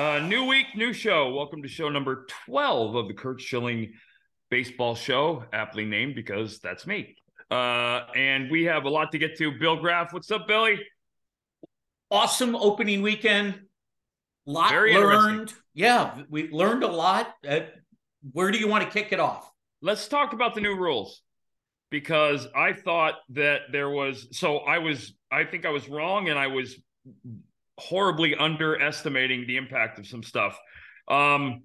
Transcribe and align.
uh, 0.00 0.18
new 0.20 0.46
week, 0.46 0.66
new 0.74 0.94
show. 0.94 1.34
Welcome 1.34 1.60
to 1.62 1.68
show 1.68 1.90
number 1.90 2.24
12 2.46 2.94
of 2.94 3.06
the 3.06 3.12
Curt 3.12 3.38
Schilling 3.38 3.92
Baseball 4.50 4.94
Show, 4.94 5.44
aptly 5.52 5.84
named 5.84 6.14
because 6.14 6.58
that's 6.60 6.86
me. 6.86 7.16
Uh, 7.50 8.06
and 8.16 8.50
we 8.50 8.64
have 8.64 8.86
a 8.86 8.88
lot 8.88 9.12
to 9.12 9.18
get 9.18 9.36
to. 9.36 9.52
Bill 9.52 9.76
Graff, 9.76 10.14
what's 10.14 10.30
up, 10.30 10.48
Billy? 10.48 10.80
awesome 12.10 12.56
opening 12.56 13.02
weekend. 13.02 13.60
Lot 14.46 14.70
Very 14.70 14.94
learned. 14.94 15.52
Yeah, 15.74 16.22
we 16.30 16.50
learned 16.50 16.82
a 16.82 16.90
lot. 16.90 17.34
Uh, 17.46 17.60
where 18.32 18.50
do 18.50 18.58
you 18.58 18.68
want 18.68 18.84
to 18.84 18.90
kick 18.90 19.12
it 19.12 19.20
off? 19.20 19.52
Let's 19.82 20.08
talk 20.08 20.32
about 20.32 20.54
the 20.54 20.62
new 20.62 20.76
rules 20.76 21.20
because 21.90 22.46
I 22.56 22.72
thought 22.72 23.16
that 23.30 23.64
there 23.70 23.90
was, 23.90 24.28
so 24.32 24.58
I 24.58 24.78
was, 24.78 25.12
I 25.30 25.44
think 25.44 25.66
I 25.66 25.70
was 25.70 25.90
wrong 25.90 26.30
and 26.30 26.38
I 26.38 26.46
was 26.46 26.74
horribly 27.80 28.36
underestimating 28.36 29.46
the 29.46 29.56
impact 29.56 29.98
of 29.98 30.06
some 30.06 30.22
stuff. 30.22 30.58
Um, 31.08 31.62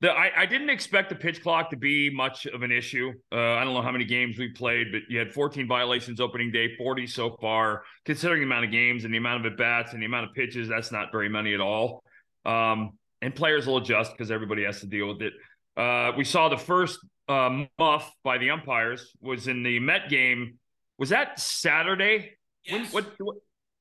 the, 0.00 0.10
I, 0.10 0.32
I 0.36 0.46
didn't 0.46 0.70
expect 0.70 1.10
the 1.10 1.14
pitch 1.14 1.42
clock 1.42 1.70
to 1.70 1.76
be 1.76 2.10
much 2.10 2.46
of 2.46 2.62
an 2.62 2.72
issue. 2.72 3.12
Uh, 3.30 3.52
I 3.52 3.62
don't 3.62 3.72
know 3.72 3.82
how 3.82 3.92
many 3.92 4.04
games 4.04 4.36
we 4.36 4.48
played, 4.48 4.88
but 4.90 5.02
you 5.08 5.18
had 5.18 5.32
14 5.32 5.68
violations 5.68 6.20
opening 6.20 6.50
day, 6.50 6.74
40 6.76 7.06
so 7.06 7.36
far. 7.40 7.84
Considering 8.04 8.40
the 8.40 8.46
amount 8.46 8.64
of 8.64 8.72
games 8.72 9.04
and 9.04 9.14
the 9.14 9.18
amount 9.18 9.46
of 9.46 9.52
at 9.52 9.58
bats 9.58 9.92
and 9.92 10.02
the 10.02 10.06
amount 10.06 10.28
of 10.28 10.34
pitches, 10.34 10.68
that's 10.68 10.90
not 10.90 11.12
very 11.12 11.28
many 11.28 11.54
at 11.54 11.60
all. 11.60 12.02
Um, 12.44 12.98
and 13.20 13.32
players 13.34 13.66
will 13.66 13.76
adjust 13.76 14.12
because 14.12 14.32
everybody 14.32 14.64
has 14.64 14.80
to 14.80 14.86
deal 14.86 15.06
with 15.06 15.22
it. 15.22 15.34
Uh, 15.76 16.12
we 16.16 16.24
saw 16.24 16.48
the 16.48 16.58
first 16.58 16.98
uh, 17.28 17.64
muff 17.78 18.12
by 18.24 18.38
the 18.38 18.50
umpires 18.50 19.12
was 19.20 19.46
in 19.46 19.62
the 19.62 19.78
Met 19.78 20.08
game. 20.08 20.58
Was 20.98 21.10
that 21.10 21.38
Saturday? 21.38 22.32
When, 22.68 22.82
Yes. 22.82 22.92
what, 22.92 23.06
what, 23.18 23.36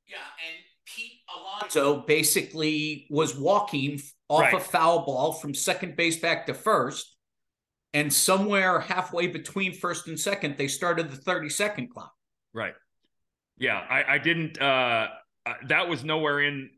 Yeah, 0.08 0.18
and 0.18 0.58
Alonso 1.38 2.02
basically 2.02 3.08
was 3.10 3.36
walking 3.38 4.02
off 4.28 4.42
Right. 4.42 4.54
a 4.56 4.60
foul 4.60 5.06
ball 5.06 5.34
from 5.34 5.54
second 5.54 5.96
base 5.96 6.18
back 6.20 6.46
to 6.48 6.54
first. 6.54 7.16
And 7.94 8.12
somewhere 8.14 8.80
halfway 8.80 9.28
between 9.28 9.74
first 9.74 10.08
and 10.08 10.18
second, 10.20 10.58
they 10.58 10.68
started 10.70 11.09
the 11.12 11.18
30 11.18 11.50
second 11.50 11.90
clock. 11.90 12.14
Right. 12.54 12.74
Yeah, 13.58 13.78
I, 13.78 14.16
I 14.16 14.18
didn't. 14.18 14.62
Uh, 14.62 15.09
that 15.68 15.88
was 15.90 16.04
nowhere 16.04 16.40
in 16.42 16.70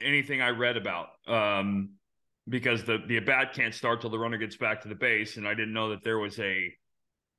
anything 0.00 0.40
I 0.40 0.48
read 0.50 0.76
about. 0.76 1.08
Um, 1.28 1.90
because 2.48 2.82
the 2.84 2.98
the 3.06 3.18
at 3.18 3.26
bat 3.26 3.52
can't 3.52 3.72
start 3.74 4.00
till 4.00 4.10
the 4.10 4.18
runner 4.18 4.38
gets 4.38 4.56
back 4.56 4.80
to 4.82 4.88
the 4.88 4.94
base, 4.94 5.36
and 5.36 5.46
I 5.46 5.54
didn't 5.54 5.72
know 5.74 5.90
that 5.90 6.02
there 6.02 6.18
was 6.18 6.38
a 6.40 6.72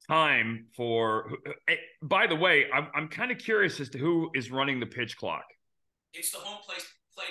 time 0.07 0.67
for. 0.77 1.31
eh, 1.67 1.75
By 2.01 2.27
the 2.27 2.35
way, 2.35 2.67
I'm 2.71 2.87
I'm 2.95 3.07
kind 3.09 3.31
of 3.31 3.37
curious 3.39 3.79
as 3.81 3.89
to 3.89 3.97
who 3.97 4.29
is 4.35 4.51
running 4.51 4.79
the 4.79 4.85
pitch 4.85 5.17
clock. 5.17 5.43
It's 6.13 6.31
the 6.31 6.37
home 6.37 6.61
plate, 6.63 6.83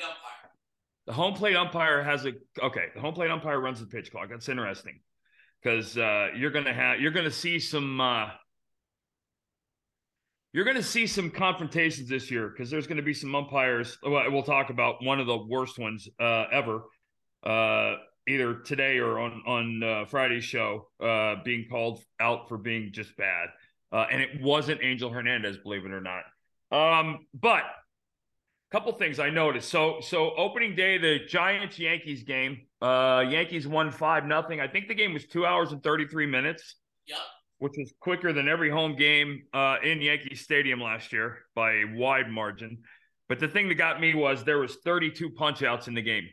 umpire. 0.03 0.51
The 1.07 1.13
home 1.13 1.35
plate 1.35 1.57
umpire 1.57 2.03
has 2.03 2.27
a 2.27 2.33
okay. 2.61 2.87
The 2.95 3.01
home 3.01 3.15
plate 3.15 3.31
umpire 3.31 3.61
runs 3.61 3.81
the 3.81 3.87
pitch 3.87 4.11
clock. 4.11 4.29
That's 4.31 4.49
interesting 4.49 5.01
because 5.63 5.97
uh, 5.97 6.29
you're 6.37 6.51
gonna 6.51 6.75
have 6.75 7.01
you're 7.01 7.13
gonna 7.13 7.31
see 7.31 7.59
some 7.61 8.01
uh, 8.01 8.27
you're 10.53 10.65
gonna 10.65 10.83
see 10.83 11.07
some 11.07 11.31
confrontations 11.31 12.09
this 12.09 12.31
year 12.31 12.49
because 12.49 12.71
there's 12.71 12.89
gonna 12.89 13.03
be 13.03 13.15
some 13.15 13.35
umpires. 13.35 13.99
Well, 14.03 14.31
we'll 14.31 14.43
talk 14.43 14.71
about 14.71 15.03
one 15.03 15.21
of 15.21 15.27
the 15.27 15.39
worst 15.39 15.79
ones 15.79 16.09
uh, 16.21 16.47
ever, 16.53 16.83
uh, 17.45 17.95
either 18.27 18.55
today 18.61 18.99
or 18.99 19.21
on 19.21 19.43
on 19.47 19.83
uh, 19.83 20.05
Friday's 20.07 20.45
show, 20.45 20.89
uh, 21.01 21.37
being 21.45 21.67
called 21.71 22.01
out 22.19 22.49
for 22.49 22.59
being 22.59 22.91
just 22.93 23.17
bad, 23.17 23.49
and 23.93 24.21
it 24.21 24.43
wasn't 24.43 24.81
Angel 24.83 25.11
Hernandez, 25.11 25.59
believe 25.59 25.85
it 25.85 25.93
or 25.93 26.01
not. 26.01 26.23
Um, 26.73 27.27
but 27.35 27.65
couple 28.73 28.93
things 28.95 29.21
I 29.21 29.31
noticed. 29.31 29.69
So 29.69 30.01
so 30.01 30.35
opening 30.37 30.75
day, 30.75 30.99
the 30.99 31.21
Giants 31.29 31.79
Yankees 31.79 32.23
game. 32.25 32.63
Uh 32.81 33.25
Yankees 33.29 33.69
won 33.69 33.91
five 33.91 34.25
nothing. 34.25 34.61
I 34.61 34.67
think 34.67 34.89
the 34.89 34.95
game 34.95 35.13
was 35.13 35.27
two 35.27 35.47
hours 35.47 35.73
and 35.73 35.83
33 35.83 36.27
minutes, 36.27 36.77
Yep. 37.07 37.19
which 37.59 37.73
was 37.77 37.93
quicker 38.01 38.33
than 38.33 38.49
every 38.49 38.71
home 38.71 38.97
game 38.97 39.43
uh 39.53 39.77
in 39.85 40.01
Yankee 40.01 40.35
Stadium 40.35 40.81
last 40.81 41.13
year 41.13 41.39
by 41.55 41.73
a 41.73 41.85
wide 41.95 42.29
margin. 42.31 42.79
But 43.29 43.39
the 43.41 43.49
thing 43.49 43.69
that 43.69 43.77
got 43.77 44.01
me 44.01 44.15
was 44.15 44.43
there 44.45 44.59
was 44.59 44.77
32 44.85 45.31
punch 45.31 45.63
outs 45.63 45.87
in 45.89 45.95
the 45.95 46.03
game. 46.03 46.29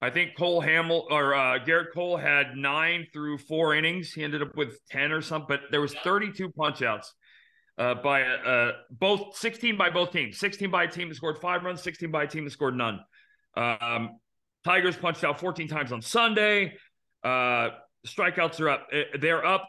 I 0.00 0.10
think 0.10 0.36
Cole 0.36 0.60
Hamill 0.60 1.06
or 1.10 1.32
uh, 1.32 1.60
Gerrit 1.60 1.92
Cole 1.94 2.16
had 2.16 2.56
nine 2.56 3.06
through 3.12 3.38
four 3.38 3.76
innings. 3.76 4.12
He 4.12 4.24
ended 4.24 4.42
up 4.42 4.56
with 4.56 4.84
10 4.90 5.12
or 5.12 5.22
something, 5.22 5.46
but 5.48 5.60
there 5.70 5.80
was 5.80 5.94
32 5.94 6.50
punch 6.50 6.82
outs 6.82 7.14
uh, 7.78 7.94
by 7.94 8.22
uh, 8.22 8.72
both 8.90 9.36
16 9.36 9.76
by 9.76 9.90
both 9.90 10.12
teams. 10.12 10.38
16 10.38 10.70
by 10.70 10.84
a 10.84 10.88
team 10.88 11.08
that 11.08 11.14
scored 11.14 11.38
five 11.38 11.64
runs, 11.64 11.82
16 11.82 12.10
by 12.10 12.24
a 12.24 12.26
team 12.26 12.44
that 12.44 12.50
scored 12.50 12.76
none. 12.76 13.00
Um, 13.56 14.18
Tigers 14.64 14.96
punched 14.96 15.24
out 15.24 15.40
14 15.40 15.68
times 15.68 15.92
on 15.92 16.02
Sunday. 16.02 16.74
Uh, 17.24 17.70
strikeouts 18.06 18.60
are 18.60 18.70
up. 18.70 18.88
Uh, 18.92 19.18
They're 19.20 19.44
up 19.44 19.68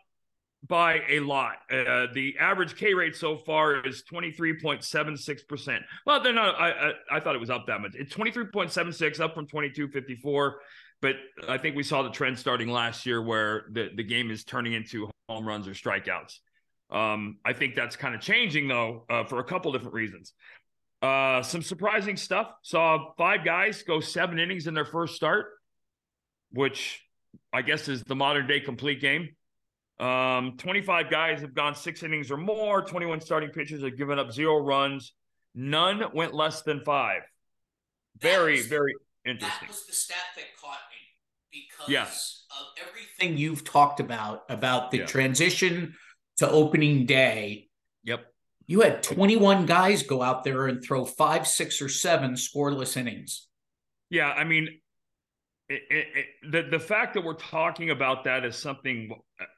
by 0.68 1.02
a 1.10 1.20
lot. 1.20 1.56
Uh, 1.70 2.08
the 2.14 2.36
average 2.40 2.76
K 2.76 2.94
rate 2.94 3.16
so 3.16 3.38
far 3.38 3.86
is 3.86 4.04
23.76%. 4.12 5.80
Well, 6.06 6.24
they're 6.24 6.34
not, 6.34 6.56
I, 6.60 6.70
I, 6.70 6.92
I 7.12 7.20
thought 7.20 7.36
it 7.36 7.40
was 7.40 7.50
up 7.50 7.68
that 7.68 7.82
much. 7.82 7.96
It's 7.96 8.14
23.76, 8.14 9.20
up 9.20 9.34
from 9.34 9.48
22.54. 9.48 10.54
But 11.02 11.16
I 11.50 11.58
think 11.58 11.76
we 11.76 11.84
saw 11.84 12.02
the 12.02 12.10
trend 12.10 12.40
starting 12.40 12.70
last 12.70 13.06
year 13.06 13.22
where 13.22 13.66
the, 13.72 13.90
the 13.94 14.04
game 14.04 14.32
is 14.32 14.46
turning 14.46 14.72
into 14.72 15.10
home 15.28 15.46
runs 15.46 15.68
or 15.68 15.72
strikeouts. 15.72 16.40
Um, 16.94 17.40
I 17.44 17.54
think 17.54 17.76
that's 17.76 17.96
kind 17.96 18.14
of 18.14 18.22
changing 18.22 18.68
though 18.68 19.06
uh, 19.10 19.24
for 19.26 19.40
a 19.40 19.44
couple 19.44 19.72
different 19.72 19.94
reasons. 19.96 20.34
Uh, 21.02 21.42
some 21.42 21.62
surprising 21.62 22.16
stuff. 22.16 22.54
Saw 22.62 23.12
five 23.18 23.44
guys 23.44 23.84
go 23.84 24.00
seven 24.00 24.40
innings 24.40 24.68
in 24.68 24.74
their 24.74 24.86
first 24.86 25.16
start, 25.16 25.48
which 26.52 27.02
I 27.52 27.62
guess 27.64 27.88
is 27.90 28.04
the 28.04 28.16
modern 28.16 28.48
day 28.48 28.60
complete 28.60 29.02
game. 29.02 29.30
Um, 30.00 30.56
25 30.58 31.10
guys 31.10 31.42
have 31.42 31.54
gone 31.54 31.76
six 31.76 32.04
innings 32.04 32.32
or 32.32 32.38
more. 32.38 32.82
21 32.84 33.22
starting 33.22 33.50
pitchers 33.50 33.84
have 33.84 33.98
given 33.98 34.18
up 34.20 34.32
zero 34.32 34.58
runs. 34.60 35.14
None 35.56 36.04
went 36.14 36.34
less 36.34 36.62
than 36.62 36.82
five. 36.84 37.22
Very, 38.20 38.58
was- 38.58 38.68
very 38.68 38.94
interesting. 39.26 39.58
That 39.62 39.68
was 39.68 39.86
the 39.88 39.94
stat 39.94 40.18
that 40.36 40.46
caught 40.62 40.80
me 40.92 41.60
because 41.68 41.90
Yes. 41.90 42.46
of 42.60 42.68
everything 42.88 43.38
you've 43.38 43.64
talked 43.64 44.00
about 44.00 44.44
about 44.50 44.92
the 44.92 45.00
Yeah. 45.00 45.06
transition 45.06 45.96
to 46.38 46.50
opening 46.50 47.06
day. 47.06 47.70
Yep. 48.04 48.26
You 48.68 48.82
had 48.82 49.04
21 49.04 49.66
guys 49.66 50.04
go 50.04 50.22
out 50.22 50.44
there 50.44 50.68
and 50.68 50.84
throw 50.84 51.06
five, 51.06 51.48
six, 51.48 51.82
or 51.82 51.90
seven 51.90 52.34
scoreless 52.34 52.98
innings. 52.98 53.48
Yeah, 54.10 54.30
I 54.30 54.44
mean, 54.44 54.70
it, 55.70 55.82
it, 55.90 56.08
it, 56.16 56.52
the 56.52 56.78
the 56.78 56.80
fact 56.80 57.14
that 57.16 57.24
we're 57.24 57.34
talking 57.34 57.90
about 57.90 58.26
that 58.26 58.46
as 58.46 58.58
something 58.58 59.10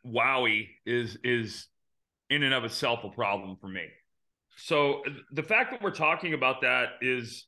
wowie 0.05 0.69
is 0.85 1.17
is 1.23 1.67
in 2.29 2.43
and 2.43 2.53
of 2.53 2.63
itself 2.63 3.03
a 3.03 3.09
problem 3.09 3.57
for 3.59 3.67
me. 3.67 3.85
So 4.57 5.03
the 5.31 5.43
fact 5.43 5.71
that 5.71 5.81
we're 5.81 5.91
talking 5.91 6.33
about 6.33 6.61
that 6.61 6.89
is, 7.01 7.45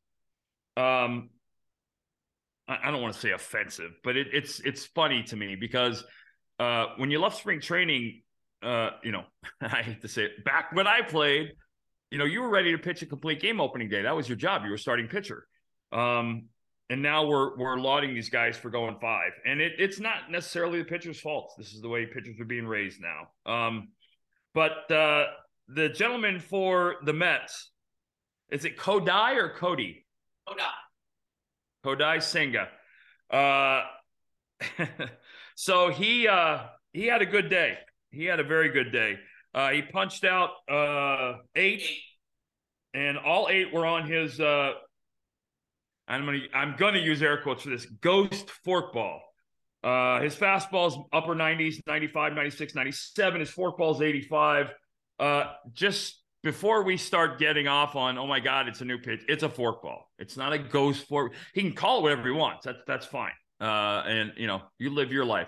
um, 0.76 1.30
I, 2.68 2.80
I 2.84 2.92
don't 2.92 3.02
want 3.02 3.14
to 3.14 3.20
say 3.20 3.32
offensive, 3.32 3.92
but 4.04 4.18
it, 4.18 4.28
it's 4.34 4.60
it's 4.60 4.86
funny 4.86 5.24
to 5.24 5.36
me 5.36 5.56
because 5.56 6.04
uh, 6.60 6.88
when 6.98 7.12
you 7.12 7.20
left 7.20 7.38
spring 7.38 7.62
training, 7.62 8.22
uh, 8.64 8.92
you 9.04 9.12
know, 9.12 9.24
I 9.62 9.82
hate 9.82 10.02
to 10.02 10.08
say 10.08 10.24
it, 10.24 10.46
back 10.46 10.74
when 10.74 10.88
I 10.88 11.02
played, 11.02 11.54
you 12.12 12.18
know, 12.18 12.26
you 12.26 12.42
were 12.42 12.50
ready 12.50 12.72
to 12.72 12.78
pitch 12.78 13.02
a 13.02 13.06
complete 13.06 13.42
game 13.42 13.60
opening 13.60 13.90
day. 13.90 14.04
That 14.04 14.16
was 14.16 14.30
your 14.30 14.38
job. 14.38 14.64
You 14.64 14.72
were 14.72 14.78
starting 14.78 15.08
pitcher. 15.08 15.46
Um, 15.92 16.50
and 16.90 17.02
now 17.02 17.26
we're 17.26 17.58
we're 17.58 17.78
lauding 17.78 18.14
these 18.14 18.30
guys 18.30 18.58
for 18.58 18.70
going 18.70 18.96
five, 19.02 19.34
and 19.46 19.60
it, 19.60 19.74
it's 19.78 20.00
not 20.00 20.32
necessarily 20.32 20.80
the 20.80 20.86
pitcher's 20.86 21.20
fault. 21.20 21.54
This 21.58 21.74
is 21.74 21.82
the 21.82 21.90
way 21.90 22.06
pitchers 22.06 22.40
are 22.40 22.46
being 22.46 22.66
raised 22.66 23.00
now. 23.02 23.52
Um, 23.52 23.90
but 24.54 24.90
uh, 24.90 25.26
the 25.68 25.90
gentleman 25.90 26.40
for 26.40 26.96
the 27.04 27.12
Mets, 27.12 27.72
is 28.52 28.64
it 28.64 28.78
Kodai 28.78 29.36
or 29.36 29.50
Cody? 29.50 30.06
On. 30.48 30.56
Kodai 31.86 32.24
Senga. 32.24 32.70
Uh, 33.30 33.84
so 35.56 35.90
he 35.90 36.28
uh, 36.28 36.60
he 36.94 37.06
had 37.06 37.22
a 37.22 37.26
good 37.26 37.50
day. 37.50 37.78
He 38.12 38.26
had 38.26 38.40
a 38.40 38.44
very 38.44 38.70
good 38.70 38.92
day. 38.92 39.18
Uh, 39.54 39.70
he 39.72 39.82
punched 39.82 40.24
out 40.24 40.50
uh, 40.70 41.38
eight, 41.56 41.84
and 42.94 43.18
all 43.18 43.48
eight 43.50 43.74
were 43.74 43.86
on 43.86 44.10
his. 44.10 44.40
Uh, 44.40 44.74
I'm 46.08 46.26
gonna 46.26 46.40
I'm 46.54 46.76
gonna 46.78 47.00
use 47.00 47.22
air 47.22 47.42
quotes 47.42 47.64
for 47.64 47.70
this 47.70 47.86
ghost 47.86 48.52
forkball. 48.66 49.20
Uh, 49.84 50.22
his 50.22 50.36
fastball's 50.36 50.98
upper 51.14 51.36
90s, 51.36 51.76
95, 51.86 52.34
96, 52.34 52.76
97. 52.76 53.40
His 53.40 53.52
forkball's 53.52 54.02
85. 54.02 54.74
Uh, 55.20 55.54
just 55.72 56.22
before 56.44 56.84
we 56.84 56.98
start 56.98 57.40
getting 57.40 57.68
off 57.68 57.96
on, 57.96 58.18
oh 58.18 58.28
my 58.28 58.40
God, 58.40 58.68
it's 58.68 58.82
a 58.82 58.86
new 58.86 58.98
pitch. 58.98 59.24
It's 59.28 59.44
a 59.44 59.50
forkball. 59.50 60.02
It's 60.20 60.38
not 60.38 60.54
a 60.54 60.58
ghost 60.58 61.08
fork. 61.08 61.34
He 61.54 61.62
can 61.62 61.74
call 61.74 62.00
it 62.00 62.04
whatever 62.04 62.24
he 62.24 62.32
wants. 62.32 62.66
That's 62.66 62.80
that's 62.88 63.06
fine. 63.06 63.32
Uh, 63.60 64.04
and 64.06 64.34
you 64.38 64.48
know, 64.48 64.62
you 64.78 64.92
live 64.92 65.12
your 65.12 65.26
life, 65.26 65.48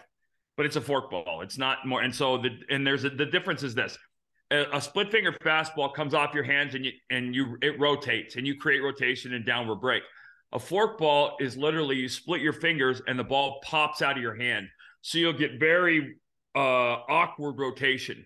but 0.59 0.65
it's 0.65 0.75
a 0.75 0.81
forkball. 0.81 1.41
It's 1.41 1.57
not 1.57 1.88
more. 1.88 2.01
And 2.01 2.13
so 2.13 2.38
the 2.38 2.50
and 2.69 2.85
there's 2.85 3.06
a, 3.06 3.09
the 3.09 3.25
difference 3.25 3.63
is 3.63 3.73
this: 3.73 3.97
a, 4.51 4.65
a, 4.73 4.81
split 4.81 5.09
finger 5.09 5.31
fastball 5.31 5.94
comes 5.94 6.13
off 6.13 6.33
your 6.33 6.44
hands 6.44 6.75
and 6.75 6.83
you 6.83 6.91
and 7.09 7.33
you 7.33 7.57
it 7.61 7.79
rotates 7.79 8.35
and 8.35 8.45
you 8.45 8.57
create 8.57 8.81
rotation 8.83 9.33
and 9.35 9.45
downward 9.45 9.77
break. 9.77 10.03
A 10.51 10.59
forkball 10.59 11.39
is 11.39 11.56
literally 11.56 11.95
you 11.95 12.09
split 12.09 12.41
your 12.41 12.51
fingers 12.51 13.01
and 13.07 13.17
the 13.17 13.23
ball 13.23 13.61
pops 13.63 14.01
out 14.01 14.17
of 14.17 14.21
your 14.21 14.35
hand, 14.35 14.67
so 15.00 15.17
you'll 15.17 15.31
get 15.31 15.61
very 15.61 16.17
uh, 16.53 16.59
awkward 16.59 17.57
rotation. 17.57 18.25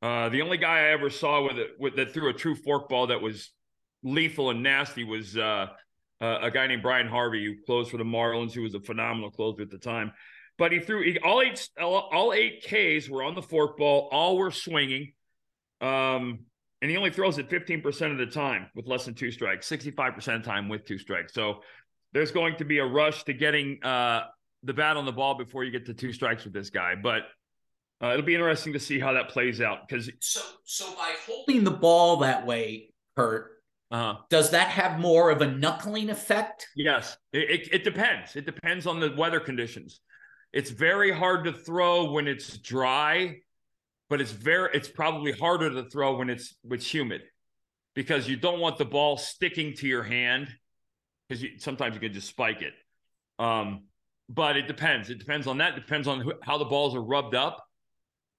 Uh, 0.00 0.30
the 0.30 0.40
only 0.40 0.56
guy 0.56 0.78
I 0.78 0.92
ever 0.92 1.10
saw 1.10 1.42
with 1.42 1.58
it 1.58 1.72
with 1.78 1.96
that 1.96 2.14
threw 2.14 2.30
a 2.30 2.32
true 2.32 2.56
forkball 2.56 3.08
that 3.08 3.20
was 3.20 3.50
lethal 4.02 4.48
and 4.48 4.62
nasty 4.62 5.04
was 5.04 5.36
uh, 5.36 5.66
uh, 6.22 6.38
a 6.40 6.50
guy 6.50 6.68
named 6.68 6.80
Bryan 6.80 7.06
Harvey 7.06 7.44
who 7.44 7.62
closed 7.66 7.90
for 7.90 7.98
the 7.98 8.04
Marlins, 8.04 8.52
who 8.54 8.62
was 8.62 8.74
a 8.74 8.80
phenomenal 8.80 9.30
closer 9.30 9.60
at 9.60 9.68
the 9.68 9.76
time. 9.76 10.10
But 10.58 10.72
he 10.72 10.80
threw 10.80 11.02
he, 11.02 11.18
all 11.18 11.42
eight 11.42 11.68
all, 11.80 12.32
eight 12.34 12.62
Ks 12.62 13.08
were 13.08 13.22
on 13.22 13.34
the 13.34 13.42
forkball, 13.42 14.08
all 14.10 14.38
were 14.38 14.50
swinging. 14.50 15.12
Um, 15.80 16.40
and 16.80 16.90
he 16.90 16.96
only 16.96 17.10
throws 17.10 17.38
it 17.38 17.50
15% 17.50 18.12
of 18.12 18.18
the 18.18 18.26
time 18.26 18.68
with 18.74 18.86
less 18.86 19.04
than 19.04 19.14
two 19.14 19.30
strikes, 19.30 19.68
65% 19.68 20.16
of 20.16 20.42
the 20.42 20.48
time 20.48 20.68
with 20.68 20.84
two 20.84 20.98
strikes. 20.98 21.32
So 21.32 21.60
there's 22.12 22.30
going 22.30 22.56
to 22.56 22.64
be 22.64 22.78
a 22.78 22.84
rush 22.84 23.24
to 23.24 23.32
getting 23.32 23.82
uh, 23.82 24.24
the 24.62 24.74
bat 24.74 24.96
on 24.96 25.04
the 25.04 25.12
ball 25.12 25.36
before 25.36 25.64
you 25.64 25.70
get 25.70 25.86
to 25.86 25.94
two 25.94 26.12
strikes 26.12 26.44
with 26.44 26.52
this 26.52 26.70
guy. 26.70 26.94
But 26.94 27.22
uh, 28.02 28.08
it'll 28.08 28.22
be 28.22 28.34
interesting 28.34 28.72
to 28.74 28.80
see 28.80 28.98
how 28.98 29.12
that 29.14 29.30
plays 29.30 29.60
out 29.60 29.88
because 29.88 30.10
so 30.20 30.40
so 30.64 30.94
by 30.96 31.14
holding 31.26 31.64
the 31.64 31.70
ball 31.70 32.18
that 32.18 32.46
way, 32.46 32.90
Curt, 33.16 33.56
uh-huh. 33.90 34.16
Does 34.30 34.50
that 34.50 34.68
have 34.68 34.98
more 34.98 35.30
of 35.30 35.42
a 35.42 35.46
knuckling 35.46 36.10
effect? 36.10 36.66
Yes, 36.74 37.16
it, 37.32 37.50
it, 37.50 37.68
it, 37.72 37.84
depends. 37.84 38.34
It 38.34 38.44
depends 38.44 38.86
on 38.86 38.98
the 38.98 39.14
weather 39.16 39.38
conditions. 39.38 40.00
It's 40.56 40.70
very 40.70 41.12
hard 41.12 41.44
to 41.44 41.52
throw 41.52 42.12
when 42.12 42.26
it's 42.26 42.56
dry, 42.56 43.40
but 44.08 44.22
it's 44.22 44.32
very 44.32 44.70
it's 44.72 44.88
probably 44.88 45.32
harder 45.32 45.68
to 45.68 45.90
throw 45.90 46.16
when 46.16 46.30
it's 46.30 46.56
it's 46.70 46.92
humid 46.92 47.20
because 47.94 48.26
you 48.26 48.36
don't 48.36 48.58
want 48.58 48.78
the 48.78 48.86
ball 48.86 49.18
sticking 49.18 49.74
to 49.74 49.86
your 49.86 50.02
hand 50.02 50.48
because 51.28 51.42
you, 51.42 51.58
sometimes 51.58 51.92
you 51.92 52.00
can 52.00 52.14
just 52.14 52.28
spike 52.28 52.62
it. 52.62 52.72
Um, 53.38 53.82
but 54.30 54.56
it 54.56 54.66
depends. 54.66 55.10
It 55.10 55.18
depends 55.18 55.46
on 55.46 55.58
that. 55.58 55.76
It 55.76 55.80
depends 55.80 56.08
on 56.08 56.22
who, 56.22 56.32
how 56.42 56.56
the 56.56 56.64
balls 56.64 56.94
are 56.94 57.02
rubbed 57.02 57.34
up. 57.34 57.62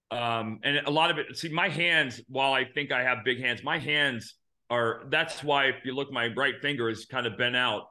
Um, 0.10 0.60
and 0.64 0.78
a 0.88 0.90
lot 0.90 1.12
of 1.12 1.20
it. 1.20 1.38
See, 1.38 1.50
my 1.50 1.70
hands. 1.70 2.20
While 2.30 2.54
I 2.54 2.66
think 2.66 2.92
I 2.92 3.04
have 3.04 3.20
big 3.26 3.40
hands, 3.40 3.64
my 3.64 3.78
hands 3.78 4.34
are 4.72 5.04
that's 5.12 5.44
why 5.44 5.66
if 5.66 5.76
you 5.86 5.94
look 5.94 6.12
my 6.12 6.34
right 6.36 6.56
finger 6.64 6.90
is 6.90 7.06
kind 7.06 7.28
of 7.28 7.38
bent 7.38 7.56
out 7.56 7.84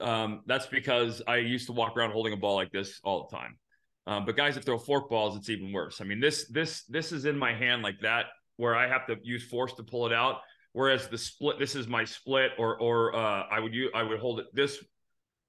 um, 0.00 0.42
that's 0.46 0.66
because 0.66 1.22
i 1.26 1.36
used 1.36 1.66
to 1.66 1.72
walk 1.72 1.96
around 1.96 2.12
holding 2.12 2.32
a 2.32 2.36
ball 2.36 2.56
like 2.56 2.72
this 2.72 3.00
all 3.04 3.28
the 3.28 3.36
time. 3.36 3.56
Um, 4.06 4.24
but 4.24 4.36
guys 4.36 4.54
that 4.54 4.64
throw 4.64 4.78
fork 4.78 5.10
balls 5.10 5.36
it's 5.36 5.50
even 5.50 5.72
worse. 5.72 6.00
I 6.00 6.04
mean 6.04 6.20
this 6.20 6.48
this 6.48 6.84
this 6.84 7.12
is 7.12 7.24
in 7.24 7.36
my 7.38 7.52
hand 7.52 7.82
like 7.82 8.00
that 8.02 8.26
where 8.56 8.74
i 8.74 8.88
have 8.88 9.06
to 9.06 9.16
use 9.22 9.44
force 9.44 9.72
to 9.74 9.82
pull 9.82 10.06
it 10.06 10.12
out. 10.12 10.40
Whereas 10.72 11.08
the 11.08 11.18
split 11.18 11.58
this 11.58 11.74
is 11.74 11.88
my 11.88 12.04
split 12.04 12.52
or 12.58 12.78
or 12.78 13.14
uh, 13.14 13.44
i 13.50 13.60
would 13.60 13.74
use 13.74 13.90
i 13.94 14.02
would 14.02 14.18
hold 14.18 14.40
it 14.40 14.46
this 14.54 14.82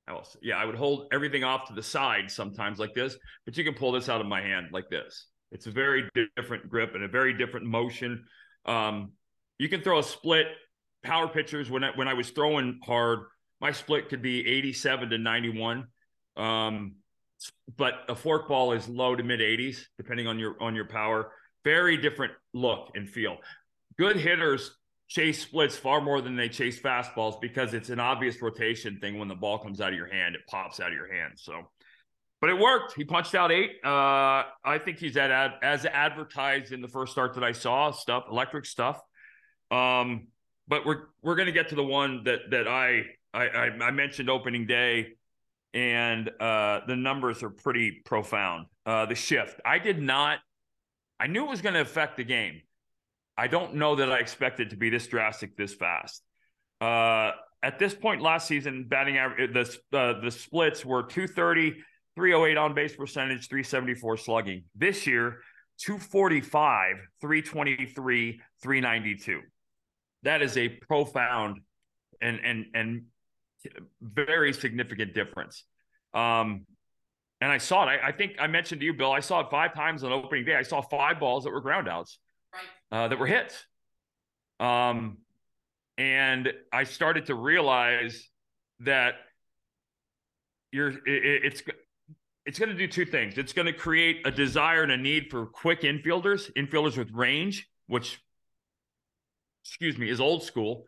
else? 0.07 0.35
Yeah 0.41 0.57
i 0.57 0.65
would 0.65 0.75
hold 0.75 1.07
everything 1.11 1.43
off 1.43 1.67
to 1.67 1.73
the 1.73 1.83
side 1.83 2.31
sometimes 2.31 2.79
like 2.79 2.93
this 2.93 3.15
but 3.45 3.55
you 3.57 3.63
can 3.63 3.73
pull 3.73 3.91
this 3.91 4.09
out 4.09 4.21
of 4.21 4.27
my 4.27 4.41
hand 4.41 4.67
like 4.71 4.89
this. 4.89 5.27
It's 5.51 5.65
a 5.65 5.71
very 5.71 6.09
different 6.35 6.69
grip 6.69 6.95
and 6.95 7.03
a 7.03 7.07
very 7.07 7.33
different 7.33 7.65
motion. 7.65 8.25
Um, 8.65 9.13
you 9.57 9.67
can 9.67 9.81
throw 9.81 9.99
a 9.99 10.03
split 10.03 10.47
power 11.03 11.27
pitchers 11.27 11.69
when 11.69 11.83
I, 11.83 11.91
when 11.95 12.07
I 12.07 12.13
was 12.13 12.29
throwing 12.29 12.79
hard, 12.83 13.19
my 13.61 13.71
split 13.71 14.09
could 14.09 14.21
be 14.21 14.47
87 14.47 15.09
to 15.09 15.17
91. 15.17 15.87
Um, 16.37 16.95
but 17.77 17.93
a 18.09 18.15
forkball 18.15 18.75
is 18.75 18.87
low 18.87 19.15
to 19.15 19.23
mid 19.23 19.39
80s 19.39 19.85
depending 19.97 20.27
on 20.27 20.39
your 20.39 20.61
on 20.61 20.75
your 20.75 20.85
power. 20.85 21.31
Very 21.63 21.97
different 21.97 22.33
look 22.53 22.91
and 22.95 23.09
feel. 23.09 23.37
Good 23.97 24.15
hitters 24.15 24.71
chase 25.07 25.41
splits 25.41 25.75
far 25.75 26.01
more 26.01 26.21
than 26.21 26.35
they 26.35 26.49
chase 26.49 26.79
fastballs 26.79 27.41
because 27.41 27.73
it's 27.73 27.89
an 27.89 27.99
obvious 27.99 28.41
rotation 28.41 28.99
thing 28.99 29.17
when 29.17 29.27
the 29.27 29.35
ball 29.35 29.57
comes 29.57 29.81
out 29.81 29.89
of 29.89 29.95
your 29.95 30.07
hand, 30.07 30.35
it 30.35 30.41
pops 30.47 30.79
out 30.79 30.89
of 30.89 30.93
your 30.93 31.11
hand. 31.11 31.33
So 31.35 31.67
but 32.41 32.49
it 32.49 32.57
worked. 32.57 32.93
He 32.93 33.03
punched 33.03 33.35
out 33.35 33.51
eight. 33.51 33.71
Uh, 33.83 34.43
I 34.63 34.79
think 34.83 34.97
he's 34.97 35.17
at 35.17 35.29
ad, 35.29 35.53
as 35.61 35.85
advertised 35.85 36.71
in 36.71 36.81
the 36.81 36.87
first 36.87 37.11
start 37.11 37.33
that 37.35 37.43
I 37.43 37.51
saw. 37.51 37.91
Stuff, 37.91 38.25
electric 38.31 38.65
stuff. 38.65 39.01
Um, 39.71 40.27
but 40.67 40.85
we're 40.85 41.07
we're 41.21 41.35
to 41.47 41.51
get 41.51 41.69
to 41.69 41.75
the 41.75 41.83
one 41.83 42.23
that 42.23 42.51
that 42.51 42.67
I 42.67 43.03
I, 43.33 43.69
I 43.81 43.91
mentioned 43.91 44.29
opening 44.29 44.65
day, 44.65 45.09
and 45.73 46.29
uh, 46.39 46.81
the 46.87 46.95
numbers 46.95 47.43
are 47.43 47.49
pretty 47.49 48.01
profound. 48.05 48.67
Uh, 48.85 49.05
the 49.05 49.15
shift. 49.15 49.59
I 49.65 49.79
did 49.79 50.01
not. 50.01 50.39
I 51.19 51.27
knew 51.27 51.45
it 51.45 51.49
was 51.49 51.61
going 51.61 51.75
to 51.75 51.81
affect 51.81 52.17
the 52.17 52.23
game. 52.23 52.61
I 53.37 53.47
don't 53.47 53.75
know 53.75 53.95
that 53.95 54.11
I 54.11 54.17
expected 54.19 54.71
to 54.71 54.77
be 54.77 54.89
this 54.89 55.07
drastic 55.07 55.55
this 55.55 55.73
fast. 55.73 56.23
Uh, 56.81 57.31
at 57.61 57.77
this 57.77 57.93
point 57.93 58.21
last 58.21 58.47
season, 58.47 58.85
batting 58.87 59.17
average, 59.17 59.53
the 59.53 59.97
uh, 59.97 60.19
the 60.21 60.31
splits 60.31 60.85
were 60.85 61.03
230, 61.03 61.75
308 62.15 62.57
on 62.57 62.73
base 62.73 62.95
percentage, 62.95 63.47
374 63.47 64.17
slugging. 64.17 64.63
This 64.75 65.05
year, 65.05 65.39
245, 65.77 66.95
323, 67.21 68.41
392 68.61 69.41
that 70.23 70.41
is 70.41 70.57
a 70.57 70.69
profound 70.69 71.61
and 72.21 72.39
and 72.43 72.65
and 72.73 73.03
very 74.01 74.53
significant 74.53 75.13
difference. 75.13 75.63
Um, 76.13 76.65
and 77.41 77.51
I 77.51 77.57
saw 77.57 77.83
it. 77.83 77.87
I, 77.87 78.09
I, 78.09 78.11
think 78.11 78.33
I 78.39 78.47
mentioned 78.47 78.81
to 78.81 78.85
you, 78.85 78.93
Bill. 78.93 79.11
I 79.11 79.21
saw 79.21 79.41
it 79.41 79.47
five 79.49 79.73
times 79.73 80.03
on 80.03 80.11
opening 80.11 80.45
day. 80.45 80.55
I 80.55 80.63
saw 80.63 80.81
five 80.81 81.19
balls 81.19 81.45
that 81.45 81.51
were 81.51 81.61
groundouts, 81.61 82.17
uh, 82.91 83.07
that 83.07 83.17
were 83.17 83.27
hits. 83.27 83.65
Um, 84.59 85.19
and 85.97 86.51
I 86.71 86.83
started 86.83 87.27
to 87.27 87.35
realize 87.35 88.29
that 88.81 89.15
you're 90.71 90.89
it, 90.89 91.01
it's 91.05 91.63
it's 92.45 92.59
going 92.59 92.69
to 92.69 92.75
do 92.75 92.87
two 92.87 93.05
things. 93.05 93.37
It's 93.37 93.53
going 93.53 93.67
to 93.67 93.73
create 93.73 94.25
a 94.25 94.31
desire 94.31 94.83
and 94.83 94.91
a 94.91 94.97
need 94.97 95.29
for 95.29 95.45
quick 95.45 95.81
infielders, 95.81 96.51
infielders 96.53 96.97
with 96.97 97.11
range, 97.11 97.69
which 97.87 98.19
excuse 99.63 99.97
me, 99.97 100.09
is 100.09 100.19
old 100.19 100.43
school. 100.43 100.85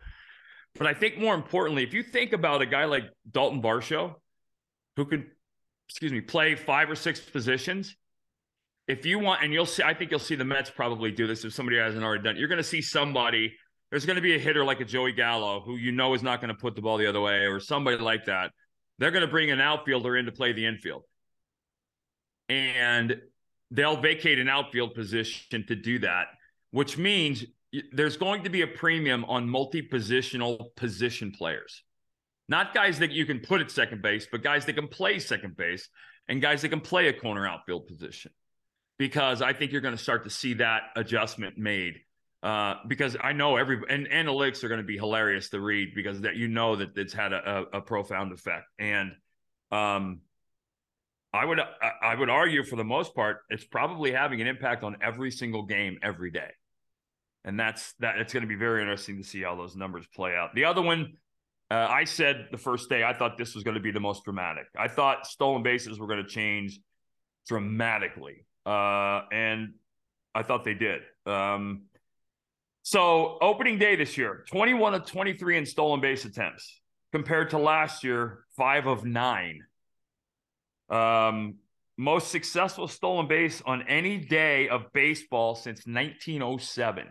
But 0.75 0.87
I 0.87 0.93
think 0.93 1.17
more 1.17 1.35
importantly, 1.35 1.83
if 1.83 1.93
you 1.93 2.03
think 2.03 2.33
about 2.33 2.61
a 2.61 2.65
guy 2.65 2.85
like 2.85 3.03
Dalton 3.29 3.61
Varsho, 3.61 4.15
who 4.95 5.05
could, 5.05 5.25
excuse 5.89 6.11
me, 6.11 6.21
play 6.21 6.55
five 6.55 6.89
or 6.89 6.95
six 6.95 7.19
positions, 7.19 7.95
if 8.87 9.05
you 9.05 9.19
want, 9.19 9.43
and 9.43 9.53
you'll 9.53 9.65
see, 9.65 9.83
I 9.83 9.93
think 9.93 10.11
you'll 10.11 10.19
see 10.19 10.35
the 10.35 10.45
Mets 10.45 10.69
probably 10.69 11.11
do 11.11 11.27
this 11.27 11.45
if 11.45 11.53
somebody 11.53 11.77
hasn't 11.77 12.03
already 12.03 12.23
done 12.23 12.35
it. 12.35 12.39
You're 12.39 12.47
going 12.47 12.57
to 12.57 12.63
see 12.63 12.81
somebody, 12.81 13.53
there's 13.89 14.05
going 14.05 14.15
to 14.15 14.21
be 14.21 14.35
a 14.35 14.39
hitter 14.39 14.65
like 14.65 14.79
a 14.79 14.85
Joey 14.85 15.11
Gallo 15.11 15.61
who 15.61 15.75
you 15.75 15.91
know 15.91 16.13
is 16.13 16.23
not 16.23 16.41
going 16.41 16.53
to 16.53 16.59
put 16.59 16.75
the 16.75 16.81
ball 16.81 16.97
the 16.97 17.07
other 17.07 17.21
way 17.21 17.45
or 17.45 17.59
somebody 17.59 17.97
like 17.97 18.25
that. 18.25 18.51
They're 18.97 19.11
going 19.11 19.25
to 19.25 19.31
bring 19.31 19.51
an 19.51 19.61
outfielder 19.61 20.17
in 20.17 20.25
to 20.25 20.31
play 20.31 20.53
the 20.53 20.65
infield. 20.65 21.03
And 22.49 23.21
they'll 23.71 23.99
vacate 23.99 24.39
an 24.39 24.49
outfield 24.49 24.93
position 24.93 25.65
to 25.67 25.75
do 25.75 25.99
that, 25.99 26.27
which 26.71 26.97
means 26.97 27.45
there's 27.91 28.17
going 28.17 28.43
to 28.43 28.49
be 28.49 28.61
a 28.61 28.67
premium 28.67 29.23
on 29.25 29.49
multi-positional 29.49 30.75
position 30.75 31.31
players. 31.31 31.83
Not 32.49 32.73
guys 32.73 32.99
that 32.99 33.11
you 33.11 33.25
can 33.25 33.39
put 33.39 33.61
at 33.61 33.71
second 33.71 34.01
base, 34.01 34.27
but 34.29 34.43
guys 34.43 34.65
that 34.65 34.73
can 34.73 34.87
play 34.87 35.19
second 35.19 35.55
base 35.55 35.87
and 36.27 36.41
guys 36.41 36.61
that 36.63 36.69
can 36.69 36.81
play 36.81 37.07
a 37.07 37.13
corner 37.13 37.47
outfield 37.47 37.87
position. 37.87 38.31
Because 38.99 39.41
I 39.41 39.53
think 39.53 39.71
you're 39.71 39.81
going 39.81 39.95
to 39.95 40.01
start 40.01 40.25
to 40.25 40.29
see 40.29 40.55
that 40.55 40.83
adjustment 40.95 41.57
made. 41.57 41.95
Uh, 42.43 42.75
because 42.87 43.15
I 43.21 43.33
know 43.33 43.55
every 43.55 43.79
and 43.87 44.07
analytics 44.07 44.63
are 44.63 44.67
going 44.67 44.81
to 44.81 44.85
be 44.85 44.97
hilarious 44.97 45.49
to 45.49 45.59
read 45.59 45.93
because 45.93 46.21
that 46.21 46.35
you 46.35 46.47
know 46.47 46.75
that 46.75 46.97
it's 46.97 47.13
had 47.13 47.33
a, 47.33 47.67
a, 47.73 47.77
a 47.77 47.81
profound 47.81 48.33
effect. 48.33 48.65
And 48.79 49.11
um, 49.71 50.21
I 51.31 51.45
would 51.45 51.59
I 52.01 52.15
would 52.15 52.29
argue 52.29 52.63
for 52.63 52.75
the 52.75 52.83
most 52.83 53.13
part, 53.15 53.41
it's 53.49 53.63
probably 53.63 54.11
having 54.11 54.41
an 54.41 54.47
impact 54.47 54.83
on 54.83 54.97
every 55.01 55.29
single 55.29 55.63
game 55.65 55.99
every 56.01 56.31
day 56.31 56.49
and 57.45 57.59
that's 57.59 57.93
that. 57.99 58.17
It's 58.17 58.33
going 58.33 58.41
to 58.41 58.47
be 58.47 58.55
very 58.55 58.81
interesting 58.81 59.17
to 59.17 59.23
see 59.23 59.41
how 59.41 59.55
those 59.55 59.75
numbers 59.75 60.05
play 60.15 60.35
out. 60.35 60.53
The 60.53 60.65
other 60.65 60.81
one, 60.81 61.13
uh, 61.69 61.87
I 61.89 62.03
said 62.03 62.47
the 62.51 62.57
first 62.57 62.89
day, 62.89 63.03
I 63.03 63.13
thought 63.13 63.37
this 63.37 63.55
was 63.55 63.63
going 63.63 63.75
to 63.75 63.81
be 63.81 63.91
the 63.91 63.99
most 63.99 64.23
dramatic. 64.23 64.65
I 64.77 64.87
thought 64.87 65.25
stolen 65.25 65.63
bases 65.63 65.99
were 65.99 66.07
going 66.07 66.23
to 66.23 66.29
change 66.29 66.79
dramatically, 67.47 68.45
uh, 68.65 69.21
and 69.31 69.73
I 70.35 70.43
thought 70.43 70.63
they 70.63 70.73
did. 70.73 71.01
Um, 71.25 71.83
so 72.83 73.37
opening 73.41 73.77
day 73.77 73.95
this 73.95 74.17
year, 74.17 74.43
21 74.49 74.95
of 74.95 75.05
23 75.05 75.57
in 75.57 75.65
stolen 75.65 76.01
base 76.01 76.25
attempts 76.25 76.81
compared 77.11 77.51
to 77.51 77.57
last 77.57 78.03
year, 78.03 78.45
five 78.57 78.87
of 78.87 79.05
nine. 79.05 79.61
Um, 80.89 81.55
most 81.97 82.31
successful 82.31 82.87
stolen 82.87 83.27
base 83.27 83.61
on 83.65 83.83
any 83.87 84.17
day 84.17 84.69
of 84.69 84.91
baseball 84.93 85.55
since 85.55 85.85
1907. 85.85 87.07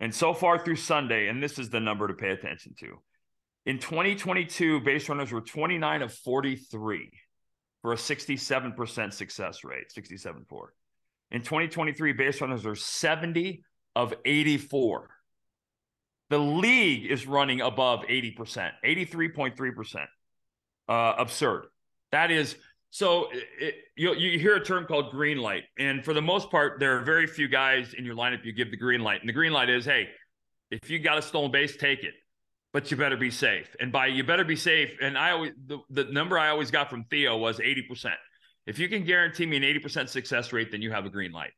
And 0.00 0.14
so 0.14 0.34
far 0.34 0.58
through 0.58 0.76
Sunday, 0.76 1.28
and 1.28 1.42
this 1.42 1.58
is 1.58 1.70
the 1.70 1.80
number 1.80 2.06
to 2.08 2.14
pay 2.14 2.30
attention 2.30 2.74
to. 2.80 2.98
In 3.64 3.78
2022, 3.78 4.80
base 4.80 5.08
runners 5.08 5.32
were 5.32 5.40
29 5.40 6.02
of 6.02 6.12
43 6.12 7.10
for 7.82 7.92
a 7.92 7.96
67% 7.96 9.12
success 9.12 9.64
rate, 9.64 9.90
67 9.90 10.44
4. 10.48 10.72
In 11.32 11.42
2023, 11.42 12.12
base 12.12 12.40
runners 12.40 12.66
are 12.66 12.76
70 12.76 13.62
of 13.96 14.14
84. 14.24 15.10
The 16.28 16.38
league 16.38 17.10
is 17.10 17.26
running 17.26 17.60
above 17.60 18.00
80%, 18.02 18.70
83.3%. 18.84 20.06
Uh, 20.88 21.14
absurd. 21.18 21.66
That 22.12 22.30
is 22.30 22.56
so 22.90 23.28
it, 23.58 23.74
you 23.96 24.14
you 24.14 24.38
hear 24.38 24.56
a 24.56 24.64
term 24.64 24.86
called 24.86 25.10
green 25.10 25.38
light, 25.38 25.64
and 25.78 26.04
for 26.04 26.14
the 26.14 26.22
most 26.22 26.50
part, 26.50 26.80
there 26.80 26.98
are 26.98 27.04
very 27.04 27.26
few 27.26 27.48
guys 27.48 27.94
in 27.94 28.04
your 28.04 28.14
lineup 28.14 28.44
you 28.44 28.52
give 28.52 28.70
the 28.70 28.76
green 28.76 29.02
light. 29.02 29.20
And 29.20 29.28
the 29.28 29.32
green 29.32 29.52
light 29.52 29.68
is, 29.68 29.84
hey, 29.84 30.08
if 30.70 30.90
you 30.90 30.98
got 30.98 31.18
a 31.18 31.22
stolen 31.22 31.50
base, 31.50 31.76
take 31.76 32.04
it, 32.04 32.14
but 32.72 32.90
you 32.90 32.96
better 32.96 33.16
be 33.16 33.30
safe. 33.30 33.74
And 33.80 33.92
by 33.92 34.06
you 34.06 34.24
better 34.24 34.44
be 34.44 34.56
safe, 34.56 34.96
and 35.00 35.16
I 35.18 35.32
always 35.32 35.52
the, 35.66 35.78
the 35.90 36.04
number 36.04 36.38
I 36.38 36.48
always 36.48 36.70
got 36.70 36.90
from 36.90 37.04
Theo 37.04 37.36
was 37.36 37.60
eighty 37.60 37.82
percent. 37.82 38.16
If 38.66 38.78
you 38.78 38.88
can 38.88 39.04
guarantee 39.04 39.46
me 39.46 39.56
an 39.58 39.64
eighty 39.64 39.78
percent 39.78 40.10
success 40.10 40.52
rate, 40.52 40.72
then 40.72 40.82
you 40.82 40.90
have 40.90 41.06
a 41.06 41.10
green 41.10 41.32
light. 41.32 41.52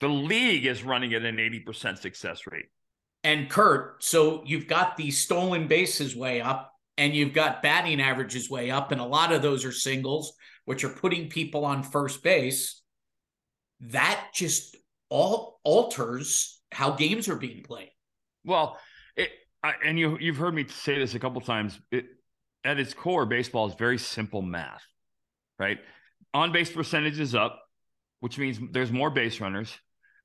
The 0.00 0.08
league 0.08 0.66
is 0.66 0.82
running 0.84 1.14
at 1.14 1.24
an 1.24 1.40
eighty 1.40 1.60
percent 1.60 1.98
success 1.98 2.46
rate. 2.46 2.66
And 3.24 3.50
Curt, 3.50 4.04
so 4.04 4.44
you've 4.46 4.68
got 4.68 4.96
the 4.96 5.10
stolen 5.10 5.66
bases 5.66 6.14
way 6.14 6.40
up 6.40 6.72
and 6.98 7.14
you've 7.14 7.32
got 7.32 7.62
batting 7.62 8.00
averages 8.00 8.48
way 8.48 8.70
up, 8.70 8.92
and 8.92 9.00
a 9.00 9.04
lot 9.04 9.32
of 9.32 9.42
those 9.42 9.64
are 9.64 9.72
singles, 9.72 10.32
which 10.64 10.84
are 10.84 10.88
putting 10.88 11.28
people 11.28 11.64
on 11.64 11.82
first 11.82 12.22
base. 12.22 12.80
That 13.80 14.28
just 14.34 14.76
all 15.10 15.60
alters 15.62 16.60
how 16.72 16.92
games 16.92 17.28
are 17.28 17.36
being 17.36 17.62
played. 17.62 17.90
Well, 18.44 18.78
it, 19.16 19.30
I, 19.62 19.74
and 19.84 19.98
you 19.98 20.16
you've 20.20 20.36
heard 20.36 20.54
me 20.54 20.66
say 20.68 20.98
this 20.98 21.14
a 21.14 21.18
couple 21.18 21.40
times. 21.40 21.78
It, 21.90 22.06
at 22.64 22.80
its 22.80 22.94
core, 22.94 23.26
baseball 23.26 23.68
is 23.68 23.74
very 23.74 23.98
simple 23.98 24.42
math, 24.42 24.82
right? 25.58 25.78
On 26.34 26.52
base 26.52 26.70
percentage 26.70 27.20
is 27.20 27.34
up, 27.34 27.62
which 28.20 28.38
means 28.38 28.58
there's 28.72 28.90
more 28.90 29.10
base 29.10 29.40
runners. 29.40 29.72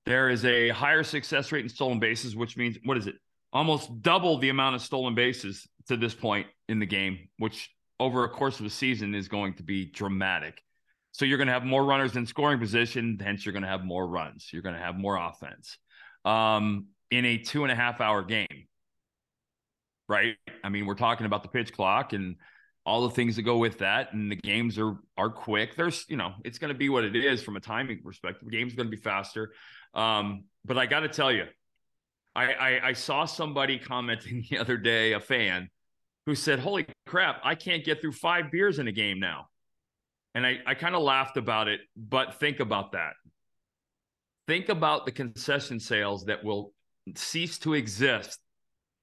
There 0.06 0.30
is 0.30 0.44
a 0.46 0.70
higher 0.70 1.04
success 1.04 1.51
rate 1.51 1.63
in 1.63 1.70
stolen 1.70 2.00
bases, 2.00 2.36
which 2.36 2.58
means 2.58 2.78
what 2.84 2.98
is 2.98 3.06
it? 3.06 3.16
Almost 3.54 4.01
double 4.01 4.38
the 4.40 4.50
amount 4.50 4.75
of 4.75 4.82
stolen 4.82 5.13
bases 5.13 5.68
to 5.88 5.98
this 5.98 6.14
point 6.14 6.48
in 6.70 6.80
the 6.80 6.86
game, 6.86 7.30
which 7.38 7.70
over 8.00 8.24
a 8.24 8.30
course 8.30 8.60
of 8.60 8.66
a 8.66 8.70
season 8.70 9.14
is 9.14 9.28
going 9.28 9.54
to 9.56 9.64
be 9.64 9.86
dramatic. 9.86 10.62
So 11.12 11.26
you're 11.26 11.38
going 11.38 11.48
to 11.48 11.54
have 11.54 11.66
more 11.66 11.84
runners 11.84 12.16
in 12.16 12.26
scoring 12.26 12.60
position, 12.60 13.20
hence 13.22 13.46
you're 13.46 13.54
going 13.54 13.64
to 13.64 13.70
have 13.70 13.84
more 13.84 14.08
runs. 14.08 14.50
You're 14.52 14.62
going 14.62 14.76
to 14.76 14.82
have 14.82 14.98
more 14.98 15.18
offense 15.18 15.78
um, 16.26 16.88
in 17.10 17.26
a 17.26 17.38
two 17.38 17.64
and 17.64 17.72
a 17.72 17.76
half 17.76 18.02
hour 18.02 18.24
game, 18.24 18.68
right? 20.08 20.36
I 20.64 20.70
mean, 20.70 20.86
we're 20.86 20.96
talking 20.96 21.26
about 21.26 21.44
the 21.44 21.50
pitch 21.50 21.74
clock 21.74 22.14
and 22.14 22.38
all 22.86 23.08
the 23.08 23.14
things 23.14 23.36
that 23.36 23.44
go 23.44 23.58
with 23.58 23.80
that, 23.80 24.14
and 24.14 24.32
the 24.32 24.36
games 24.36 24.80
are 24.80 24.96
are 25.18 25.30
quick. 25.30 25.76
There's, 25.76 26.06
you 26.10 26.18
know, 26.18 26.34
it's 26.44 26.58
going 26.58 26.74
to 26.74 26.78
be 26.78 26.90
what 26.90 27.04
it 27.04 27.16
is 27.16 27.44
from 27.44 27.56
a 27.56 27.60
timing 27.60 28.02
perspective. 28.02 28.50
The 28.50 28.58
game's 28.58 28.74
going 28.74 28.88
to 28.88 28.96
be 28.96 29.02
faster, 29.02 29.54
um, 29.94 30.46
but 30.66 30.78
I 30.78 30.88
got 30.88 31.02
to 31.02 31.10
tell 31.10 31.32
you, 31.32 31.46
I, 32.36 32.54
I 32.54 32.88
I 32.90 32.94
saw 32.94 33.26
somebody 33.26 33.78
commenting 33.78 34.46
the 34.50 34.58
other 34.58 34.78
day, 34.78 35.14
a 35.14 35.20
fan 35.20 35.70
who 36.26 36.36
said, 36.36 36.60
Holy 36.60 36.86
crap, 37.06 37.42
I 37.44 37.56
can't 37.56 37.84
get 37.84 38.02
through 38.02 38.14
five 38.14 38.52
beers 38.52 38.80
in 38.80 38.88
a 38.88 38.92
game 38.92 39.20
now. 39.20 39.48
And 40.34 40.46
I, 40.46 40.60
I 40.66 40.76
kind 40.76 40.96
of 40.96 41.02
laughed 41.02 41.36
about 41.38 41.68
it, 41.68 41.82
but 41.96 42.40
think 42.40 42.60
about 42.60 42.94
that. 42.94 43.14
Think 44.48 44.70
about 44.70 45.06
the 45.06 45.12
concession 45.12 45.80
sales 45.80 46.26
that 46.26 46.44
will 46.44 46.74
cease 47.16 47.60
to 47.60 47.74
exist. 47.74 48.40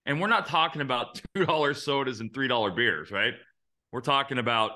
And 0.06 0.20
we're 0.20 0.28
not 0.28 0.46
talking 0.46 0.80
about 0.80 1.20
$2 1.36 1.76
sodas 1.76 2.20
and 2.20 2.32
$3 2.32 2.76
beers, 2.76 3.10
right? 3.10 3.34
We're 3.92 4.00
talking 4.00 4.38
about 4.38 4.72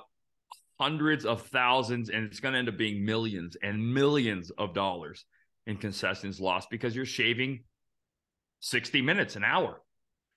hundreds 0.79 1.25
of 1.25 1.43
thousands, 1.47 2.11
and 2.11 2.27
it's 2.27 2.41
going 2.41 2.53
to 2.53 2.59
end 2.59 2.69
up 2.69 2.77
being 2.77 3.05
millions 3.05 3.57
and 3.63 3.95
millions 3.95 4.51
of 4.51 4.75
dollars 4.75 5.25
in 5.67 5.77
concessions 5.77 6.41
lost 6.41 6.69
because 6.71 6.95
you're 6.95 7.07
shaving 7.07 7.61
60 8.63 9.03
minutes, 9.03 9.37
an 9.37 9.45
hour 9.45 9.83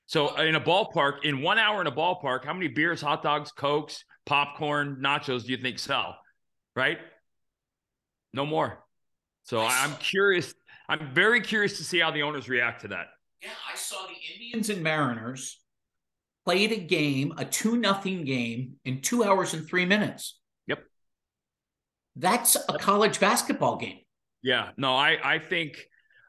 so 0.07 0.35
in 0.37 0.55
a 0.55 0.61
ballpark, 0.61 1.23
in 1.23 1.41
one 1.41 1.57
hour 1.57 1.81
in 1.81 1.87
a 1.87 1.91
ballpark, 1.91 2.45
how 2.45 2.53
many 2.53 2.67
beers, 2.67 3.01
hot 3.01 3.23
dogs, 3.23 3.51
cokes, 3.51 4.03
popcorn, 4.25 4.97
nachos 5.01 5.45
do 5.45 5.51
you 5.51 5.57
think 5.57 5.79
sell? 5.79 6.17
Right? 6.75 6.99
No 8.33 8.45
more. 8.45 8.83
So 9.43 9.61
I'm 9.61 9.95
curious. 9.97 10.53
I'm 10.87 11.13
very 11.13 11.41
curious 11.41 11.77
to 11.77 11.83
see 11.83 11.99
how 11.99 12.11
the 12.11 12.21
owners 12.21 12.47
react 12.47 12.81
to 12.81 12.89
that. 12.89 13.07
Yeah, 13.41 13.49
I 13.71 13.75
saw 13.75 14.05
the 14.07 14.33
Indians 14.33 14.69
and 14.69 14.83
Mariners 14.83 15.59
played 16.45 16.71
a 16.71 16.77
game, 16.77 17.33
a 17.37 17.45
two 17.45 17.77
nothing 17.77 18.25
game, 18.25 18.75
in 18.85 19.01
two 19.01 19.23
hours 19.23 19.53
and 19.55 19.67
three 19.67 19.85
minutes. 19.85 20.39
Yep. 20.67 20.83
That's 22.15 22.55
a 22.69 22.77
college 22.77 23.19
basketball 23.19 23.77
game. 23.77 23.99
Yeah. 24.43 24.69
No, 24.77 24.93
I 24.95 25.17
I 25.23 25.39
think 25.39 25.83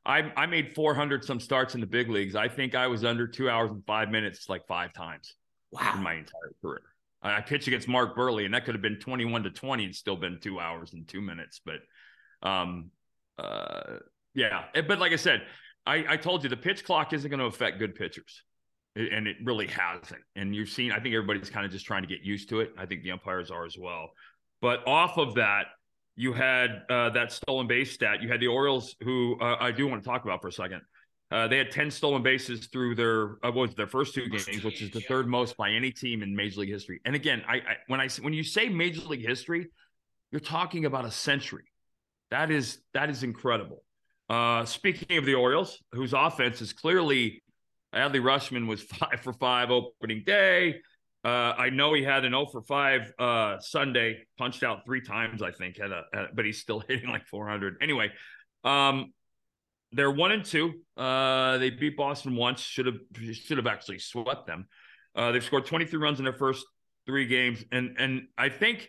I 0.07 0.33
I 0.37 0.47
made 0.47 0.75
400 0.75 1.25
some 1.25 1.41
starts 1.41 1.75
in 1.75 1.81
the 1.81 1.87
big 1.87 2.09
leagues. 2.09 2.35
I 2.35 2.49
think 2.49 2.75
I 2.75 2.87
was 2.87 3.05
under 3.05 3.27
two 3.27 3.51
hours 3.51 3.71
and 3.71 3.85
five 3.87 4.11
minutes 4.11 4.49
like 4.49 4.67
five 4.67 4.93
times. 4.93 5.35
Wow. 5.73 5.95
In 5.97 6.03
my 6.03 6.15
entire 6.15 6.55
career. 6.63 6.83
I 7.23 7.41
pitched 7.41 7.67
against 7.67 7.89
Mark 7.89 8.17
Buehrle, 8.17 8.45
and 8.45 8.55
that 8.55 8.65
could 8.65 8.75
have 8.75 8.83
been 8.83 9.01
21 9.01 9.43
to 9.43 9.51
20 9.51 9.85
and 9.85 9.95
still 9.95 10.17
been 10.17 10.39
two 10.41 10.61
hours 10.61 10.93
and 10.93 11.09
two 11.09 11.21
minutes. 11.21 11.61
But 11.65 11.81
um 12.49 12.91
uh 13.37 13.99
yeah. 14.35 14.67
But 14.87 14.99
like 15.01 15.13
I 15.13 15.17
said, 15.17 15.43
I, 15.87 16.05
I 16.09 16.17
told 16.17 16.43
you 16.43 16.51
the 16.51 16.57
pitch 16.57 16.85
clock 16.85 17.13
isn't 17.13 17.29
going 17.29 17.41
to 17.41 17.47
affect 17.47 17.79
good 17.79 17.95
pitchers. 17.95 18.43
And 18.95 19.27
it 19.27 19.37
really 19.45 19.67
hasn't. 19.67 20.23
And 20.37 20.55
you've 20.55 20.69
seen, 20.69 20.91
I 20.91 21.01
think 21.01 21.15
everybody's 21.15 21.51
kind 21.51 21.67
of 21.67 21.73
just 21.73 21.85
trying 21.87 22.03
to 22.03 22.09
get 22.09 22.23
used 22.23 22.49
to 22.51 22.61
it. 22.61 22.73
I 22.79 22.87
think 22.87 23.03
the 23.03 23.13
umpires 23.13 23.51
are 23.51 23.65
as 23.65 23.77
well. 23.79 24.11
But 24.63 24.87
off 24.87 25.19
of 25.19 25.35
that, 25.35 25.67
you 26.17 26.33
had 26.33 26.83
uh, 26.89 27.11
that 27.11 27.31
stolen 27.31 27.67
base 27.67 27.93
stat. 27.93 28.23
You 28.23 28.29
had 28.29 28.41
the 28.41 28.47
Orioles, 28.49 28.97
who 29.03 29.39
uh, 29.41 29.57
I 29.61 29.71
do 29.71 29.87
want 29.87 30.03
to 30.03 30.09
talk 30.09 30.25
about 30.25 30.41
for 30.41 30.49
a 30.49 30.53
second. 30.53 30.81
Uh, 31.31 31.49
they 31.49 31.59
had 31.59 31.71
10 31.71 31.91
stolen 31.91 32.23
bases 32.23 32.67
through 32.67 32.95
their 32.95 33.37
uh, 33.45 33.51
was 33.51 33.75
their 33.75 33.87
first 33.87 34.15
two 34.15 34.29
games, 34.29 34.63
which 34.65 34.81
is 34.81 34.91
the 34.93 35.01
third 35.01 35.27
most 35.27 35.57
by 35.57 35.71
any 35.71 35.91
team 35.91 36.23
in 36.23 36.35
Major 36.35 36.61
League 36.61 36.71
history. 36.71 37.01
And 37.05 37.15
again, 37.15 37.43
I, 37.49 37.57
I 37.57 37.77
when 37.89 38.01
I 38.01 38.09
when 38.21 38.33
you 38.33 38.45
say 38.45 38.69
Major 38.69 39.03
League 39.03 39.27
history, 39.27 39.67
you're 40.31 40.41
talking 40.41 40.85
about 40.85 41.05
a 41.05 41.11
century. 41.11 41.65
That 42.31 42.51
is 42.51 42.79
that 42.95 43.11
is 43.11 43.23
incredible. 43.25 43.83
Uh, 44.31 44.65
speaking 44.65 45.19
of 45.19 45.25
the 45.25 45.35
Orioles, 45.35 45.83
whose 45.93 46.13
offense 46.13 46.61
is 46.61 46.73
clearly 46.73 47.43
Adley 47.95 48.21
Rutschman 48.21 48.67
was 48.67 48.83
five 48.83 49.21
for 49.21 49.33
five 49.33 49.71
opening 49.71 50.23
day. 50.25 50.77
Uh, 51.27 51.57
I 51.59 51.71
know 51.71 51.93
he 51.93 52.05
had 52.05 52.25
an 52.25 52.31
0 52.31 52.47
for 52.47 52.63
5 52.63 53.13
uh, 53.19 53.59
Sunday, 53.59 54.19
punched 54.39 54.63
out 54.63 54.85
three 54.87 55.01
times, 55.01 55.43
I 55.43 55.51
think, 55.51 55.77
had 55.77 55.91
a, 55.91 56.05
had 56.15 56.27
but 56.35 56.45
he's 56.45 56.61
still 56.61 56.79
hitting 56.89 57.11
like 57.11 57.27
400. 57.27 57.79
Anyway, 57.83 58.13
um, 58.63 59.13
they're 59.91 60.11
one 60.11 60.31
and 60.31 60.45
two. 60.45 60.75
Uh, 60.97 61.59
they 61.59 61.71
beat 61.71 61.97
Boston 61.97 62.37
once. 62.37 62.61
Should 62.61 62.87
have 62.87 62.99
should 63.33 63.57
have 63.57 63.67
actually 63.67 63.99
swept 63.99 64.47
them. 64.47 64.69
Uh, 65.17 65.33
they've 65.33 65.43
scored 65.43 65.67
23 65.67 65.99
runs 65.99 66.21
in 66.21 66.25
their 66.25 66.33
first 66.33 66.65
three 67.07 67.27
games, 67.27 67.65
and 67.73 67.97
and 67.99 68.29
I 68.39 68.49
think 68.49 68.89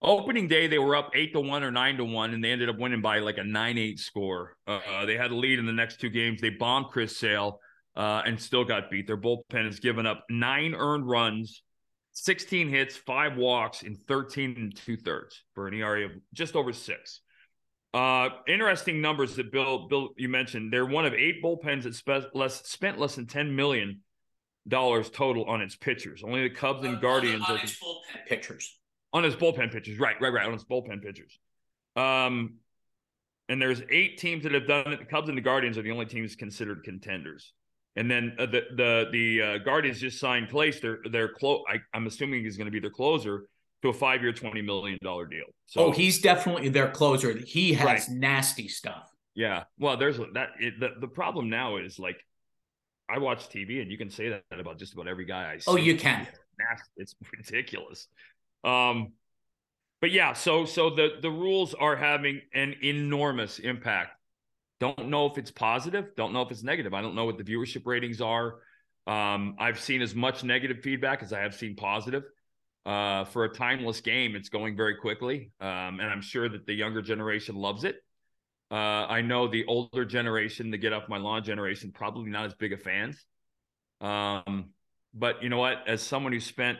opening 0.00 0.46
day 0.46 0.68
they 0.68 0.78
were 0.78 0.94
up 0.94 1.10
eight 1.16 1.32
to 1.32 1.40
one 1.40 1.64
or 1.64 1.72
nine 1.72 1.96
to 1.96 2.04
one, 2.04 2.32
and 2.32 2.44
they 2.44 2.52
ended 2.52 2.68
up 2.68 2.78
winning 2.78 3.02
by 3.02 3.18
like 3.18 3.38
a 3.38 3.44
nine 3.44 3.76
eight 3.76 3.98
score. 3.98 4.56
Uh, 4.68 5.04
they 5.04 5.16
had 5.16 5.32
a 5.32 5.36
lead 5.36 5.58
in 5.58 5.66
the 5.66 5.72
next 5.72 5.98
two 5.98 6.10
games. 6.10 6.40
They 6.40 6.50
bombed 6.50 6.90
Chris 6.92 7.16
Sale 7.16 7.58
uh, 7.96 8.22
and 8.24 8.40
still 8.40 8.64
got 8.64 8.88
beat. 8.88 9.08
Their 9.08 9.16
bullpen 9.16 9.64
has 9.64 9.80
given 9.80 10.06
up 10.06 10.24
nine 10.30 10.76
earned 10.76 11.08
runs 11.08 11.60
16 12.12 12.68
hits, 12.68 12.96
five 12.96 13.36
walks 13.36 13.82
in 13.82 13.96
13 13.96 14.54
and 14.56 14.76
two 14.76 14.96
thirds 14.96 15.42
for 15.54 15.66
an 15.66 15.74
ERA 15.74 16.04
of 16.06 16.12
just 16.32 16.56
over 16.56 16.72
six. 16.72 17.20
Uh, 17.94 18.30
interesting 18.46 19.00
numbers 19.00 19.36
that 19.36 19.52
Bill, 19.52 19.86
Bill, 19.88 20.10
you 20.16 20.28
mentioned. 20.28 20.72
They're 20.72 20.86
one 20.86 21.04
of 21.04 21.14
eight 21.14 21.42
bullpens 21.42 21.82
that 21.82 21.94
spe- 21.94 22.34
less, 22.34 22.66
spent 22.66 22.98
less 22.98 23.16
than 23.16 23.26
10 23.26 23.54
million 23.54 24.00
dollars 24.68 25.10
total 25.10 25.44
on 25.44 25.60
its 25.60 25.76
pitchers. 25.76 26.22
Only 26.24 26.48
the 26.48 26.54
Cubs 26.54 26.84
and 26.84 27.00
Guardians 27.00 27.44
on, 27.48 27.56
on 27.56 27.62
its 27.62 27.78
bullpen 27.78 28.26
pitchers. 28.26 28.78
On 29.12 29.24
its 29.24 29.36
bullpen 29.36 29.72
pitchers, 29.72 29.98
right, 29.98 30.16
right, 30.20 30.32
right. 30.32 30.46
On 30.46 30.54
its 30.54 30.64
bullpen 30.64 31.02
pitchers. 31.02 31.38
Um, 31.96 32.54
and 33.48 33.60
there's 33.60 33.82
eight 33.90 34.18
teams 34.18 34.44
that 34.44 34.52
have 34.52 34.66
done 34.66 34.92
it. 34.92 35.00
The 35.00 35.04
Cubs 35.04 35.28
and 35.28 35.36
the 35.36 35.42
Guardians 35.42 35.76
are 35.76 35.82
the 35.82 35.90
only 35.90 36.06
teams 36.06 36.36
considered 36.36 36.84
contenders. 36.84 37.52
And 37.96 38.10
then 38.10 38.34
uh, 38.38 38.46
the 38.46 38.62
the 38.74 39.08
the 39.12 39.42
uh, 39.42 39.58
Guardians 39.58 40.00
just 40.00 40.18
signed 40.18 40.48
Clase. 40.48 40.80
Their 40.80 41.00
their 41.10 41.28
clo- 41.28 41.64
I, 41.68 41.80
am 41.96 42.06
assuming 42.06 42.42
he's 42.42 42.56
going 42.56 42.66
to 42.66 42.72
be 42.72 42.80
their 42.80 42.90
closer. 42.90 43.46
to 43.82 43.88
a 43.88 43.92
five 43.92 44.22
year, 44.22 44.32
$20 44.32 44.64
million 44.64 44.96
deal. 45.02 45.46
So, 45.66 45.86
oh, 45.86 45.90
he's 45.90 46.20
definitely 46.20 46.68
their 46.68 46.88
closer. 46.88 47.36
He 47.36 47.74
has 47.74 47.84
right. 47.84 48.08
nasty 48.08 48.68
stuff. 48.68 49.10
Yeah. 49.34 49.64
Well, 49.78 49.96
there's 49.96 50.18
that. 50.34 50.50
It, 50.60 50.78
the, 50.78 50.90
the 51.00 51.08
problem 51.08 51.50
now 51.50 51.78
is 51.78 51.98
like, 51.98 52.16
I 53.08 53.18
watch 53.18 53.48
TV 53.48 53.82
and 53.82 53.90
you 53.90 53.98
can 53.98 54.08
say 54.08 54.28
that 54.28 54.44
about 54.58 54.78
just 54.78 54.94
about 54.94 55.08
every 55.08 55.24
guy 55.24 55.52
I 55.52 55.58
see. 55.58 55.64
Oh, 55.66 55.76
you 55.76 55.96
can. 55.96 56.26
It's 56.96 57.14
ridiculous. 57.36 58.06
Um, 58.64 59.12
but 60.00 60.10
yeah, 60.10 60.32
so 60.32 60.64
so 60.64 60.90
the 60.90 61.10
the 61.20 61.30
rules 61.30 61.74
are 61.74 61.96
having 61.96 62.40
an 62.54 62.74
enormous 62.82 63.58
impact. 63.58 64.16
Don't 64.82 65.10
know 65.10 65.26
if 65.26 65.38
it's 65.38 65.52
positive. 65.52 66.06
Don't 66.16 66.32
know 66.32 66.42
if 66.42 66.50
it's 66.50 66.64
negative. 66.64 66.92
I 66.92 67.02
don't 67.02 67.14
know 67.14 67.24
what 67.24 67.38
the 67.38 67.44
viewership 67.44 67.82
ratings 67.86 68.20
are. 68.20 68.56
Um, 69.06 69.54
I've 69.56 69.78
seen 69.78 70.02
as 70.02 70.12
much 70.12 70.42
negative 70.42 70.78
feedback 70.82 71.22
as 71.22 71.32
I 71.32 71.38
have 71.38 71.54
seen 71.54 71.76
positive. 71.76 72.24
Uh, 72.84 73.22
for 73.26 73.44
a 73.44 73.48
timeless 73.48 74.00
game, 74.00 74.34
it's 74.34 74.48
going 74.48 74.76
very 74.76 74.96
quickly, 74.96 75.52
um, 75.60 76.00
and 76.00 76.02
I'm 76.02 76.20
sure 76.20 76.48
that 76.48 76.66
the 76.66 76.74
younger 76.74 77.00
generation 77.00 77.54
loves 77.54 77.84
it. 77.84 77.94
Uh, 78.72 79.06
I 79.06 79.22
know 79.22 79.46
the 79.46 79.66
older 79.66 80.04
generation, 80.04 80.72
the 80.72 80.78
get 80.78 80.92
off 80.92 81.08
my 81.08 81.18
lawn 81.18 81.44
generation, 81.44 81.92
probably 81.92 82.30
not 82.30 82.46
as 82.46 82.54
big 82.54 82.72
of 82.72 82.82
fans. 82.82 83.24
Um, 84.00 84.70
but 85.14 85.44
you 85.44 85.48
know 85.48 85.58
what? 85.58 85.84
As 85.86 86.02
someone 86.02 86.32
who 86.32 86.40
spent 86.40 86.78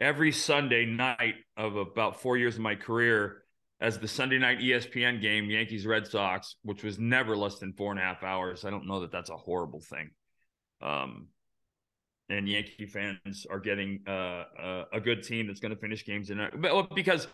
every 0.00 0.32
Sunday 0.32 0.86
night 0.86 1.34
of 1.58 1.76
about 1.76 2.22
four 2.22 2.38
years 2.38 2.54
of 2.54 2.62
my 2.62 2.74
career 2.74 3.43
as 3.80 3.98
the 3.98 4.08
Sunday 4.08 4.38
night 4.38 4.58
ESPN 4.58 5.20
game, 5.20 5.50
Yankees 5.50 5.86
Red 5.86 6.06
Sox, 6.06 6.56
which 6.62 6.82
was 6.82 6.98
never 6.98 7.36
less 7.36 7.58
than 7.58 7.72
four 7.72 7.90
and 7.90 8.00
a 8.00 8.02
half 8.02 8.22
hours, 8.22 8.64
I 8.64 8.70
don't 8.70 8.86
know 8.86 9.00
that 9.00 9.12
that's 9.12 9.30
a 9.30 9.36
horrible 9.36 9.80
thing. 9.80 10.10
Um, 10.80 11.28
and 12.28 12.48
Yankee 12.48 12.86
fans 12.86 13.46
are 13.50 13.58
getting 13.58 14.00
uh, 14.06 14.44
uh, 14.60 14.84
a 14.92 15.00
good 15.00 15.22
team 15.22 15.46
that's 15.46 15.60
going 15.60 15.74
to 15.74 15.80
finish 15.80 16.04
games 16.06 16.30
in 16.30 16.38
but 16.58 16.94
because 16.94 17.26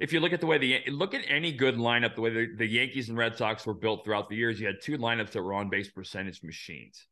if 0.00 0.12
you 0.12 0.20
look 0.20 0.32
at 0.32 0.40
the 0.40 0.46
way 0.46 0.58
the 0.58 0.80
look 0.90 1.14
at 1.14 1.22
any 1.28 1.52
good 1.52 1.76
lineup, 1.76 2.14
the 2.14 2.20
way 2.20 2.30
the, 2.30 2.48
the, 2.56 2.66
Yankees 2.66 3.08
and 3.08 3.16
Red 3.16 3.36
Sox 3.36 3.64
were 3.64 3.74
built 3.74 4.04
throughout 4.04 4.28
the 4.28 4.36
years, 4.36 4.60
you 4.60 4.66
had 4.66 4.76
two 4.82 4.98
lineups 4.98 5.30
that 5.30 5.42
were 5.42 5.54
on 5.54 5.70
base 5.70 5.88
percentage 5.88 6.42
machines, 6.42 7.06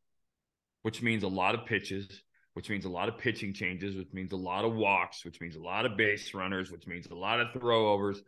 which 0.83 1.01
means 1.01 1.23
a 1.23 1.29
lot 1.29 1.55
of 1.55 1.65
pitches, 1.65 2.23
which 2.55 2.69
means 2.69 2.85
a 2.85 2.89
lot 2.89 3.09
of 3.09 3.17
pitching 3.19 3.55
changes, 3.55 3.97
which 3.97 4.13
means 4.13 4.33
a 4.33 4.37
lot 4.37 4.65
of 4.65 4.75
walks, 4.75 5.25
which 5.25 5.41
means 5.41 5.55
a 5.55 5.63
lot 5.63 5.87
of 5.87 5.97
base 5.97 6.35
runners, 6.35 6.73
which 6.73 6.87
means 6.87 7.07
a 7.07 7.15
lot 7.15 7.41
of 7.41 7.49
throwovers. 7.49 8.19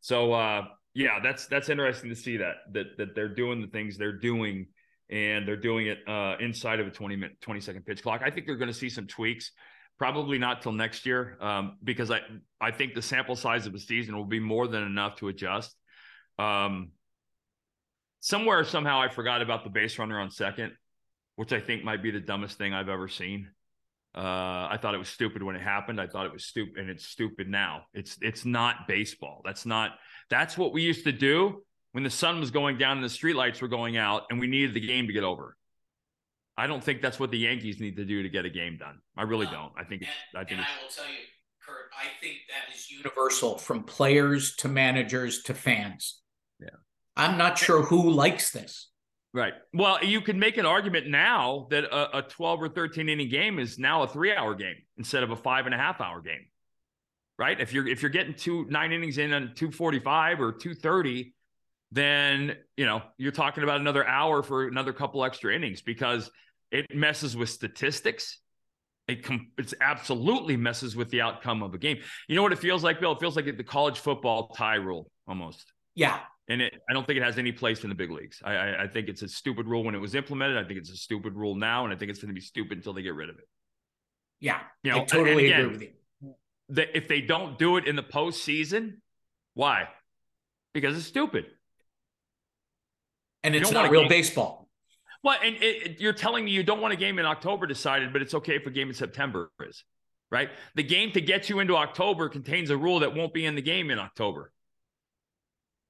So 0.00 0.32
uh, 0.32 0.64
yeah, 0.94 1.20
that's 1.22 1.46
that's 1.46 1.68
interesting 1.68 2.10
to 2.10 2.16
see 2.16 2.38
that 2.38 2.56
that 2.72 2.96
that 2.98 3.14
they're 3.14 3.34
doing 3.34 3.60
the 3.60 3.68
things 3.68 3.96
they're 3.96 4.18
doing 4.18 4.66
and 5.10 5.46
they're 5.46 5.56
doing 5.56 5.88
it 5.88 5.98
uh, 6.08 6.36
inside 6.40 6.80
of 6.80 6.86
a 6.86 6.90
20 6.90 7.16
minute 7.16 7.40
20 7.40 7.60
second 7.60 7.84
pitch 7.84 8.02
clock. 8.02 8.22
I 8.24 8.30
think 8.30 8.46
they're 8.46 8.56
going 8.56 8.72
to 8.72 8.74
see 8.74 8.88
some 8.88 9.06
tweaks 9.06 9.52
Probably 10.00 10.38
not 10.38 10.62
till 10.62 10.72
next 10.72 11.04
year, 11.04 11.36
um, 11.42 11.76
because 11.84 12.10
I 12.10 12.20
I 12.58 12.70
think 12.70 12.94
the 12.94 13.02
sample 13.02 13.36
size 13.36 13.66
of 13.66 13.74
the 13.74 13.78
season 13.78 14.16
will 14.16 14.24
be 14.24 14.40
more 14.40 14.66
than 14.66 14.82
enough 14.82 15.16
to 15.16 15.28
adjust. 15.28 15.76
Um, 16.38 16.92
somewhere 18.20 18.64
somehow 18.64 19.02
I 19.02 19.10
forgot 19.10 19.42
about 19.42 19.62
the 19.62 19.68
base 19.68 19.98
runner 19.98 20.18
on 20.18 20.30
second, 20.30 20.72
which 21.36 21.52
I 21.52 21.60
think 21.60 21.84
might 21.84 22.02
be 22.02 22.10
the 22.12 22.18
dumbest 22.18 22.56
thing 22.56 22.72
I've 22.72 22.88
ever 22.88 23.08
seen. 23.08 23.50
Uh, 24.14 24.66
I 24.70 24.78
thought 24.80 24.94
it 24.94 24.98
was 24.98 25.08
stupid 25.08 25.42
when 25.42 25.54
it 25.54 25.62
happened. 25.62 26.00
I 26.00 26.06
thought 26.06 26.26
it 26.26 26.32
was 26.32 26.44
stupid, 26.44 26.78
and 26.78 26.90
it's 26.90 27.06
stupid 27.06 27.48
now. 27.48 27.82
It's 27.94 28.18
it's 28.20 28.44
not 28.44 28.88
baseball. 28.88 29.40
That's 29.44 29.64
not. 29.64 29.92
That's 30.30 30.58
what 30.58 30.72
we 30.72 30.82
used 30.82 31.04
to 31.04 31.12
do 31.12 31.62
when 31.92 32.02
the 32.02 32.10
sun 32.10 32.40
was 32.40 32.50
going 32.50 32.76
down 32.76 32.96
and 32.96 33.04
the 33.04 33.08
streetlights 33.08 33.62
were 33.62 33.68
going 33.68 33.96
out, 33.96 34.24
and 34.30 34.40
we 34.40 34.48
needed 34.48 34.74
the 34.74 34.84
game 34.84 35.06
to 35.06 35.12
get 35.12 35.22
over. 35.22 35.56
I 36.56 36.66
don't 36.66 36.82
think 36.82 37.00
that's 37.00 37.18
what 37.18 37.30
the 37.30 37.38
Yankees 37.38 37.80
need 37.80 37.96
to 37.96 38.04
do 38.04 38.22
to 38.22 38.28
get 38.28 38.44
a 38.44 38.50
game 38.50 38.76
done. 38.76 38.98
I 39.16 39.22
really 39.22 39.46
no. 39.46 39.52
don't. 39.52 39.72
I 39.78 39.84
think 39.84 40.02
and, 40.02 40.10
I 40.34 40.44
think 40.44 40.60
I 40.60 40.64
will 40.82 40.90
tell 40.90 41.06
you, 41.06 41.20
Curt, 41.64 41.90
I 41.98 42.06
think 42.20 42.36
that 42.48 42.74
is 42.74 42.90
universal 42.90 43.58
from 43.58 43.84
players 43.84 44.56
to 44.56 44.68
managers 44.68 45.42
to 45.44 45.54
fans. 45.54 46.20
Yeah. 46.60 46.68
I'm 47.16 47.38
not 47.38 47.56
sure 47.56 47.82
who 47.82 48.10
likes 48.10 48.50
this. 48.50 48.89
Right. 49.32 49.52
Well, 49.72 50.02
you 50.02 50.20
can 50.22 50.40
make 50.40 50.56
an 50.56 50.66
argument 50.66 51.06
now 51.06 51.68
that 51.70 51.84
a, 51.84 52.18
a 52.18 52.22
12 52.22 52.62
or 52.62 52.68
13 52.68 53.08
inning 53.08 53.28
game 53.28 53.60
is 53.60 53.78
now 53.78 54.02
a 54.02 54.08
three 54.08 54.34
hour 54.34 54.54
game 54.54 54.74
instead 54.96 55.22
of 55.22 55.30
a 55.30 55.36
five 55.36 55.66
and 55.66 55.74
a 55.74 55.78
half 55.78 56.00
hour 56.00 56.20
game. 56.20 56.46
Right. 57.38 57.58
If 57.60 57.72
you're 57.72 57.86
if 57.86 58.02
you're 58.02 58.10
getting 58.10 58.34
two 58.34 58.66
nine 58.68 58.92
innings 58.92 59.18
in 59.18 59.32
on 59.32 59.52
245 59.54 60.40
or 60.40 60.52
230, 60.52 61.32
then 61.92 62.56
you 62.76 62.84
know 62.84 63.02
you're 63.18 63.32
talking 63.32 63.62
about 63.62 63.80
another 63.80 64.06
hour 64.06 64.42
for 64.42 64.66
another 64.66 64.92
couple 64.92 65.24
extra 65.24 65.54
innings 65.54 65.80
because 65.80 66.30
it 66.70 66.86
messes 66.92 67.36
with 67.36 67.48
statistics. 67.48 68.40
It 69.08 69.24
com- 69.24 69.52
it's 69.58 69.74
absolutely 69.80 70.56
messes 70.56 70.94
with 70.94 71.08
the 71.10 71.20
outcome 71.20 71.62
of 71.62 71.72
a 71.72 71.78
game. 71.78 71.98
You 72.28 72.36
know 72.36 72.42
what 72.42 72.52
it 72.52 72.58
feels 72.58 72.84
like, 72.84 73.00
Bill? 73.00 73.12
It 73.12 73.20
feels 73.20 73.36
like 73.36 73.44
the 73.44 73.64
college 73.64 74.00
football 74.00 74.48
tie 74.48 74.76
rule 74.76 75.10
almost. 75.26 75.72
Yeah. 75.94 76.18
And 76.50 76.60
it, 76.62 76.74
I 76.90 76.92
don't 76.92 77.06
think 77.06 77.16
it 77.16 77.22
has 77.22 77.38
any 77.38 77.52
place 77.52 77.84
in 77.84 77.90
the 77.90 77.94
big 77.94 78.10
leagues. 78.10 78.42
I, 78.44 78.54
I, 78.54 78.82
I 78.82 78.86
think 78.88 79.08
it's 79.08 79.22
a 79.22 79.28
stupid 79.28 79.66
rule 79.66 79.84
when 79.84 79.94
it 79.94 80.00
was 80.00 80.16
implemented. 80.16 80.58
I 80.58 80.64
think 80.64 80.80
it's 80.80 80.90
a 80.90 80.96
stupid 80.96 81.36
rule 81.36 81.54
now, 81.54 81.84
and 81.84 81.94
I 81.94 81.96
think 81.96 82.10
it's 82.10 82.20
going 82.20 82.28
to 82.28 82.34
be 82.34 82.40
stupid 82.40 82.76
until 82.76 82.92
they 82.92 83.02
get 83.02 83.14
rid 83.14 83.30
of 83.30 83.38
it. 83.38 83.44
Yeah, 84.40 84.58
you 84.82 84.90
know, 84.90 85.02
I 85.02 85.04
totally 85.04 85.46
again, 85.46 85.60
agree 85.60 85.72
with 85.72 85.82
you. 85.82 86.34
The, 86.70 86.96
if 86.96 87.06
they 87.06 87.20
don't 87.20 87.56
do 87.56 87.76
it 87.76 87.86
in 87.86 87.94
the 87.94 88.02
postseason, 88.02 88.94
why? 89.54 89.88
Because 90.74 90.96
it's 90.96 91.06
stupid. 91.06 91.46
And 93.44 93.54
it's 93.54 93.70
not 93.70 93.88
real 93.88 94.02
game. 94.02 94.08
baseball. 94.08 94.68
Well, 95.22 95.38
and 95.42 95.54
it, 95.56 95.62
it, 95.62 96.00
you're 96.00 96.12
telling 96.14 96.44
me 96.44 96.50
you 96.50 96.64
don't 96.64 96.80
want 96.80 96.92
a 96.92 96.96
game 96.96 97.20
in 97.20 97.26
October 97.26 97.68
decided, 97.68 98.12
but 98.12 98.22
it's 98.22 98.34
okay 98.34 98.56
if 98.56 98.66
a 98.66 98.70
game 98.70 98.88
in 98.88 98.94
September 98.94 99.52
is, 99.60 99.84
right? 100.32 100.50
The 100.74 100.82
game 100.82 101.12
to 101.12 101.20
get 101.20 101.48
you 101.48 101.60
into 101.60 101.76
October 101.76 102.28
contains 102.28 102.70
a 102.70 102.76
rule 102.76 103.00
that 103.00 103.14
won't 103.14 103.32
be 103.32 103.46
in 103.46 103.54
the 103.54 103.62
game 103.62 103.90
in 103.90 104.00
October. 104.00 104.50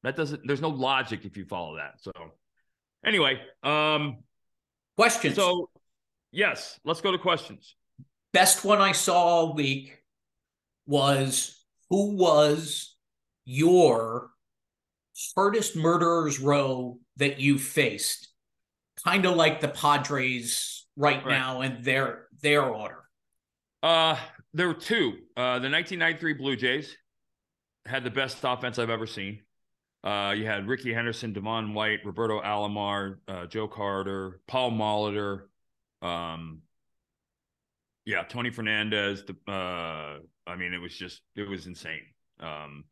That 0.02 0.16
doesn't, 0.16 0.42
there's 0.46 0.60
no 0.60 0.68
logic 0.68 1.24
if 1.24 1.36
you 1.36 1.44
follow 1.44 1.76
that. 1.76 1.94
So, 2.00 2.12
anyway, 3.04 3.40
um, 3.62 4.18
questions. 4.96 5.36
So, 5.36 5.68
yes, 6.32 6.78
let's 6.84 7.00
go 7.00 7.12
to 7.12 7.18
questions. 7.18 7.74
Best 8.32 8.64
one 8.64 8.80
I 8.80 8.92
saw 8.92 9.14
all 9.14 9.54
week 9.54 9.98
was 10.86 11.64
who 11.90 12.16
was 12.16 12.96
your 13.44 14.30
hardest 15.36 15.76
murderers 15.76 16.40
row 16.40 16.98
that 17.16 17.40
you 17.40 17.58
faced 17.58 18.28
kind 19.04 19.24
of 19.24 19.34
like 19.34 19.60
the 19.60 19.68
Padres 19.68 20.86
right, 20.96 21.24
right, 21.24 21.26
now 21.26 21.60
and 21.60 21.84
their 21.84 22.26
their 22.42 22.64
order? 22.64 23.04
Uh, 23.82 24.16
there 24.52 24.68
were 24.68 24.74
two. 24.74 25.18
Uh, 25.36 25.58
the 25.58 25.70
1993 25.70 26.34
Blue 26.34 26.56
Jays 26.56 26.96
had 27.86 28.04
the 28.04 28.10
best 28.10 28.38
offense 28.42 28.78
I've 28.78 28.90
ever 28.90 29.06
seen. 29.06 29.40
Uh, 30.02 30.32
you 30.36 30.46
had 30.46 30.66
Rickey 30.66 30.94
Henderson, 30.94 31.32
Devon 31.32 31.74
White, 31.74 32.00
Roberto 32.04 32.40
Alomar, 32.40 33.18
uh, 33.28 33.46
Joe 33.46 33.68
Carter, 33.68 34.40
Paul 34.46 34.70
Molitor, 34.72 35.42
um, 36.00 36.62
yeah, 38.06 38.22
Tony 38.22 38.50
Fernandez. 38.50 39.24
The, 39.24 39.52
uh, 39.52 40.18
I 40.46 40.56
mean, 40.56 40.72
it 40.72 40.78
was 40.78 40.96
just 40.96 41.20
it 41.36 41.48
was 41.48 41.66
insane. 41.66 42.06
Um, 42.40 42.84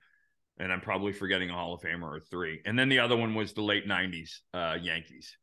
and 0.59 0.73
I'm 0.73 0.81
probably 0.81 1.13
forgetting 1.13 1.51
a 1.51 1.55
Hall 1.55 1.73
of 1.73 1.81
Famer 1.81 2.03
or 2.03 2.21
three. 2.21 2.61
And 2.67 2.79
then 2.79 2.89
the 2.89 2.99
other 2.99 3.17
one 3.17 3.35
was 3.35 3.55
the 3.55 3.63
late 3.63 3.89
'90s 3.89 4.41
uh, 4.53 4.77
Yankees 4.81 5.37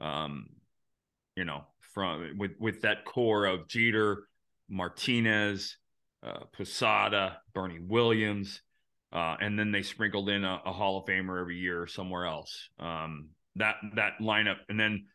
um, 0.00 0.46
you 1.36 1.44
know, 1.44 1.64
from 1.94 2.36
with 2.38 2.52
with 2.58 2.82
that 2.82 3.04
core 3.04 3.44
of 3.44 3.68
Jeter, 3.68 4.24
Martinez, 4.68 5.76
uh, 6.22 6.44
Posada, 6.52 7.38
Bernie 7.54 7.80
Williams, 7.80 8.62
uh, 9.12 9.36
and 9.40 9.58
then 9.58 9.72
they 9.72 9.82
sprinkled 9.82 10.28
in 10.28 10.44
a, 10.44 10.60
a, 10.64 10.72
Hall 10.72 10.98
of 10.98 11.06
Famer 11.06 11.40
every 11.40 11.56
year 11.56 11.86
somewhere 11.86 12.26
else. 12.26 12.68
Um, 12.78 13.30
that 13.56 13.76
that 13.96 14.14
lineup, 14.20 14.58
and 14.68 14.78
then 14.78 15.06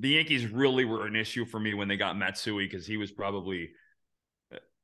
the 0.00 0.10
Yankees 0.10 0.46
really 0.46 0.84
were 0.84 1.06
an 1.06 1.16
issue 1.16 1.44
for 1.44 1.58
me 1.58 1.74
when 1.74 1.88
they 1.88 1.96
got 1.96 2.16
Matsui 2.16 2.66
because 2.66 2.86
he 2.86 2.96
was 2.96 3.10
probably 3.10 3.70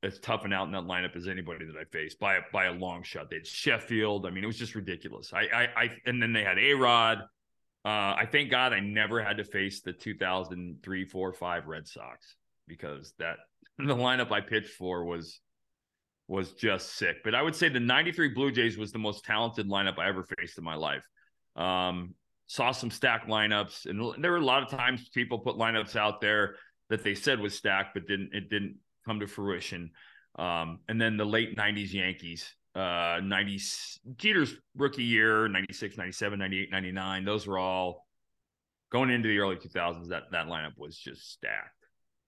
as 0.03 0.19
tough 0.19 0.43
and 0.45 0.53
out 0.53 0.65
in 0.65 0.71
that 0.71 0.83
lineup 0.83 1.15
as 1.15 1.27
anybody 1.27 1.65
that 1.65 1.75
I 1.77 1.83
faced 1.85 2.19
by 2.19 2.35
a, 2.35 2.41
by 2.51 2.65
a 2.65 2.71
long 2.71 3.03
shot. 3.03 3.29
They 3.29 3.37
had 3.37 3.47
Sheffield. 3.47 4.25
I 4.25 4.31
mean, 4.31 4.43
it 4.43 4.47
was 4.47 4.57
just 4.57 4.75
ridiculous. 4.75 5.31
I 5.33 5.41
I, 5.41 5.67
I 5.75 5.89
and 6.05 6.21
then 6.21 6.33
they 6.33 6.43
had 6.43 6.57
A 6.57 6.73
Rod. 6.73 7.19
Uh, 7.83 8.13
I 8.19 8.27
thank 8.31 8.51
God 8.51 8.73
I 8.73 8.79
never 8.79 9.23
had 9.23 9.37
to 9.37 9.43
face 9.43 9.81
the 9.81 9.91
2003, 9.91 11.05
4, 11.05 11.33
5 11.33 11.67
Red 11.67 11.87
Sox 11.87 12.35
because 12.67 13.13
that 13.17 13.37
the 13.79 13.95
lineup 13.95 14.31
I 14.31 14.41
pitched 14.41 14.73
for 14.73 15.05
was 15.05 15.39
was 16.31 16.53
just 16.53 16.95
sick. 16.95 17.17
But 17.25 17.35
I 17.35 17.41
would 17.41 17.55
say 17.55 17.67
the 17.67 17.81
93 17.81 18.29
Blue 18.29 18.53
Jays 18.53 18.77
was 18.77 18.93
the 18.93 18.99
most 18.99 19.25
talented 19.25 19.67
lineup 19.67 19.99
I 19.99 20.07
ever 20.07 20.23
faced 20.23 20.57
in 20.57 20.63
my 20.63 20.75
life. 20.75 21.03
Um, 21.57 22.15
saw 22.47 22.71
some 22.71 22.89
stacked 22.89 23.27
lineups, 23.27 23.85
and 23.85 24.23
there 24.23 24.31
were 24.31 24.37
a 24.37 24.45
lot 24.45 24.63
of 24.63 24.69
times 24.69 25.09
people 25.09 25.39
put 25.39 25.57
lineups 25.57 25.97
out 25.97 26.21
there 26.21 26.55
that 26.89 27.03
they 27.03 27.15
said 27.15 27.41
was 27.41 27.53
stacked, 27.53 27.93
but 27.93 28.07
didn't 28.07 28.29
it 28.33 28.49
didn't 28.49 28.77
come 29.05 29.19
to 29.19 29.27
fruition. 29.27 29.91
Um, 30.39 30.79
and 30.87 30.99
then 30.99 31.17
the 31.17 31.25
late 31.25 31.57
90s 31.57 31.93
Yankees 31.93 32.55
uh 32.73 33.19
90 33.21 33.59
Jeter's 34.15 34.55
rookie 34.77 35.03
year 35.03 35.49
96 35.49 35.97
97 35.97 36.39
98 36.39 36.71
99 36.71 37.25
those 37.25 37.45
were 37.45 37.57
all 37.57 38.07
going 38.93 39.09
into 39.09 39.27
the 39.27 39.39
early 39.39 39.57
2000s 39.57 40.07
that 40.07 40.23
that 40.31 40.45
lineup 40.45 40.77
was 40.77 40.97
just 40.97 41.33
stacked 41.33 41.85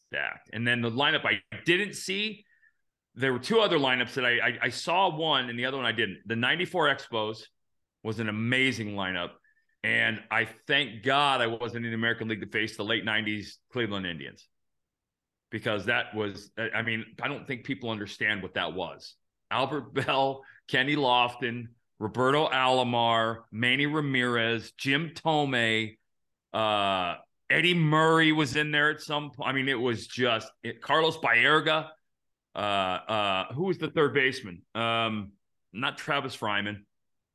stacked 0.07 0.49
and 0.51 0.67
then 0.67 0.81
the 0.81 0.91
lineup 0.91 1.25
I 1.25 1.39
didn't 1.63 1.93
see 1.93 2.43
there 3.15 3.31
were 3.31 3.39
two 3.39 3.59
other 3.59 3.77
lineups 3.77 4.13
that 4.13 4.25
I, 4.25 4.31
I, 4.31 4.57
I 4.63 4.69
saw 4.69 5.15
one 5.15 5.49
and 5.49 5.57
the 5.57 5.65
other 5.65 5.77
one 5.77 5.85
I 5.85 5.91
didn't. 5.91 6.19
The 6.25 6.35
'94 6.35 6.95
Expos 6.95 7.43
was 8.03 8.19
an 8.19 8.29
amazing 8.29 8.95
lineup, 8.95 9.31
and 9.83 10.21
I 10.31 10.47
thank 10.67 11.03
God 11.03 11.41
I 11.41 11.47
wasn't 11.47 11.85
in 11.85 11.91
the 11.91 11.95
American 11.97 12.27
League 12.27 12.41
to 12.41 12.47
face 12.47 12.75
the 12.77 12.83
late 12.83 13.05
'90s 13.05 13.57
Cleveland 13.71 14.05
Indians 14.05 14.47
because 15.51 15.85
that 15.85 16.15
was 16.15 16.49
I 16.57 16.81
mean 16.81 17.05
I 17.21 17.27
don't 17.27 17.47
think 17.47 17.63
people 17.63 17.91
understand 17.91 18.41
what 18.41 18.55
that 18.55 18.73
was. 18.73 19.15
Albert 19.51 19.93
Belle, 20.05 20.41
Kenny 20.67 20.95
Lofton, 20.95 21.67
Roberto 21.99 22.49
Alomar, 22.49 23.43
Manny 23.51 23.85
Ramirez, 23.85 24.71
Jim 24.77 25.11
Thome, 25.15 25.95
uh, 26.53 27.15
Eddie 27.49 27.75
Murray 27.75 28.31
was 28.31 28.55
in 28.55 28.71
there 28.71 28.89
at 28.89 29.01
some 29.01 29.29
point. 29.29 29.47
I 29.47 29.53
mean, 29.53 29.69
it 29.69 29.79
was 29.79 30.07
just 30.07 30.51
it, 30.63 30.81
Carlos 30.81 31.17
Baerga. 31.17 31.89
Uh, 32.55 32.59
uh, 32.59 33.53
who 33.53 33.63
was 33.63 33.77
the 33.77 33.89
third 33.89 34.13
baseman? 34.13 34.61
Um, 34.75 35.31
not 35.71 35.97
Travis 35.97 36.35
Fryman. 36.35 36.83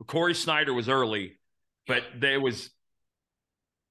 Cory 0.06 0.34
Snyder 0.34 0.72
was 0.72 0.88
early, 0.88 1.38
but 1.86 2.04
there 2.16 2.40
was 2.40 2.70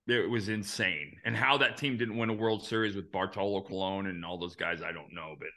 it 0.07 0.29
was 0.29 0.47
insane. 0.47 1.17
And 1.25 1.35
how 1.35 1.57
that 1.57 1.77
team 1.77 1.97
didn't 1.97 2.17
win 2.17 2.29
a 2.29 2.33
World 2.33 2.65
Series 2.65 2.95
with 2.95 3.11
Bartolo 3.11 3.61
Colon 3.61 4.07
and 4.07 4.23
all 4.23 4.37
those 4.37 4.55
guys, 4.55 4.81
I 4.81 4.93
don't 4.93 5.13
know, 5.13 5.35
but 5.37 5.49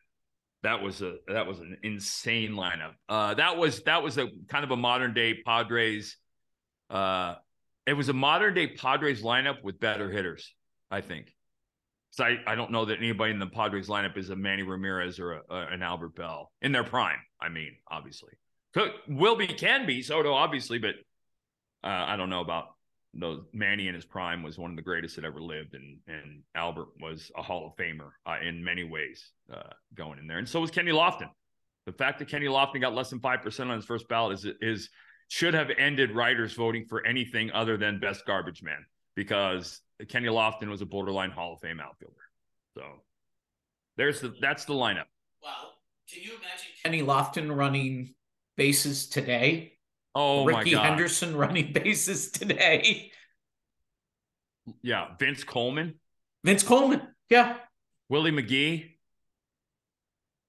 that 0.62 0.82
was 0.82 1.02
a 1.02 1.16
that 1.28 1.46
was 1.46 1.60
an 1.60 1.78
insane 1.82 2.52
lineup. 2.52 2.94
Uh, 3.08 3.34
that 3.34 3.56
was 3.56 3.82
that 3.84 4.02
was 4.02 4.18
a 4.18 4.28
kind 4.48 4.64
of 4.64 4.70
a 4.70 4.76
modern 4.76 5.14
day 5.14 5.34
Padres. 5.34 6.16
Uh, 6.90 7.36
it 7.86 7.94
was 7.94 8.08
a 8.08 8.12
modern 8.12 8.54
day 8.54 8.66
Padres 8.66 9.22
lineup 9.22 9.62
with 9.62 9.80
better 9.80 10.10
hitters, 10.10 10.52
I 10.90 11.00
think. 11.00 11.32
So 12.10 12.24
I, 12.24 12.38
I 12.46 12.54
don't 12.54 12.72
know 12.72 12.84
that 12.86 12.98
anybody 12.98 13.32
in 13.32 13.38
the 13.38 13.46
Padres 13.46 13.88
lineup 13.88 14.16
is 14.16 14.30
a 14.30 14.36
Manny 14.36 14.62
Ramirez 14.62 15.20
or 15.20 15.32
a, 15.34 15.42
a, 15.50 15.66
an 15.68 15.82
Albert 15.82 16.16
Belle 16.16 16.50
in 16.60 16.72
their 16.72 16.84
prime. 16.84 17.18
I 17.40 17.48
mean, 17.48 17.76
obviously, 17.88 18.32
Could, 18.74 18.90
will 19.08 19.36
be, 19.36 19.46
can 19.46 19.86
be 19.86 20.02
Soto, 20.02 20.32
obviously, 20.32 20.78
but 20.78 20.96
uh, 21.84 22.04
I 22.08 22.16
don't 22.16 22.30
know 22.30 22.40
about 22.40 22.74
those. 23.14 23.42
Manny 23.52 23.88
in 23.88 23.94
his 23.94 24.04
prime 24.04 24.42
was 24.42 24.58
one 24.58 24.70
of 24.70 24.76
the 24.76 24.82
greatest 24.82 25.16
that 25.16 25.24
ever 25.24 25.40
lived, 25.40 25.74
and 25.74 25.98
and 26.06 26.42
Albert 26.54 26.88
was 27.00 27.30
a 27.36 27.42
Hall 27.42 27.66
of 27.66 27.76
Famer 27.76 28.10
uh, 28.26 28.36
in 28.46 28.62
many 28.62 28.84
ways 28.84 29.30
uh, 29.52 29.70
going 29.94 30.18
in 30.18 30.26
there, 30.26 30.38
and 30.38 30.48
so 30.48 30.60
was 30.60 30.70
Kenny 30.70 30.92
Lofton. 30.92 31.28
The 31.86 31.92
fact 31.92 32.18
that 32.18 32.28
Kenny 32.28 32.46
Lofton 32.46 32.80
got 32.80 32.94
less 32.94 33.10
than 33.10 33.20
five 33.20 33.42
percent 33.42 33.70
on 33.70 33.76
his 33.76 33.86
first 33.86 34.08
ballot 34.08 34.38
is 34.38 34.46
is 34.60 34.90
should 35.28 35.54
have 35.54 35.70
ended 35.76 36.10
writers 36.10 36.52
voting 36.52 36.84
for 36.84 37.06
anything 37.06 37.50
other 37.52 37.76
than 37.76 38.00
best 38.00 38.26
garbage 38.26 38.62
man 38.62 38.84
because 39.14 39.80
Kenny 40.08 40.28
Lofton 40.28 40.68
was 40.68 40.80
a 40.80 40.86
borderline 40.86 41.30
Hall 41.30 41.54
of 41.54 41.60
Fame 41.60 41.80
outfielder. 41.80 42.14
So 42.74 42.82
there's 43.96 44.20
the 44.20 44.34
that's 44.40 44.64
the 44.64 44.74
lineup. 44.74 45.04
Wow. 45.42 45.70
Can 46.12 46.22
you 46.22 46.30
imagine 46.30 46.66
Kenny 46.82 47.02
Lofton 47.02 47.54
running 47.54 48.14
bases 48.56 49.08
today? 49.08 49.74
Oh 50.14 50.44
Rickey 50.44 50.74
my 50.74 50.82
God. 50.82 50.86
Henderson 50.86 51.36
running 51.36 51.72
bases 51.84 52.30
today. 52.30 53.12
Yeah, 54.82 55.08
Vince 55.18 55.44
Coleman, 55.44 55.94
Vince 56.44 56.62
Coleman. 56.62 57.02
Yeah. 57.28 57.56
Willie 58.08 58.32
McGee. 58.32 58.90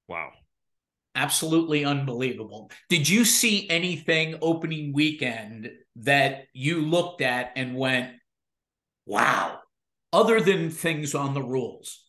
Wow. 0.08 0.32
Absolutely 1.14 1.86
unbelievable. 1.86 2.72
Did 2.90 3.08
you 3.08 3.26
see 3.26 3.70
anything 3.70 4.36
opening 4.42 4.94
weekend 4.94 5.70
that 5.98 6.46
you 6.54 6.82
looked 6.82 7.22
at 7.22 7.52
and 7.56 7.76
went, 7.76 8.12
wow, 9.12 9.60
other 10.14 10.40
than 10.40 10.70
things 10.70 11.14
on 11.14 11.34
the 11.34 11.44
rules? 11.44 12.06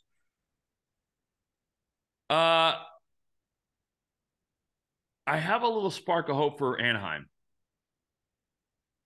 Uh 2.31 2.75
I 5.27 5.37
have 5.37 5.63
a 5.63 5.69
little 5.69 5.91
spark 5.91 6.29
of 6.29 6.37
hope 6.37 6.59
for 6.59 6.81
Anaheim. 6.81 7.27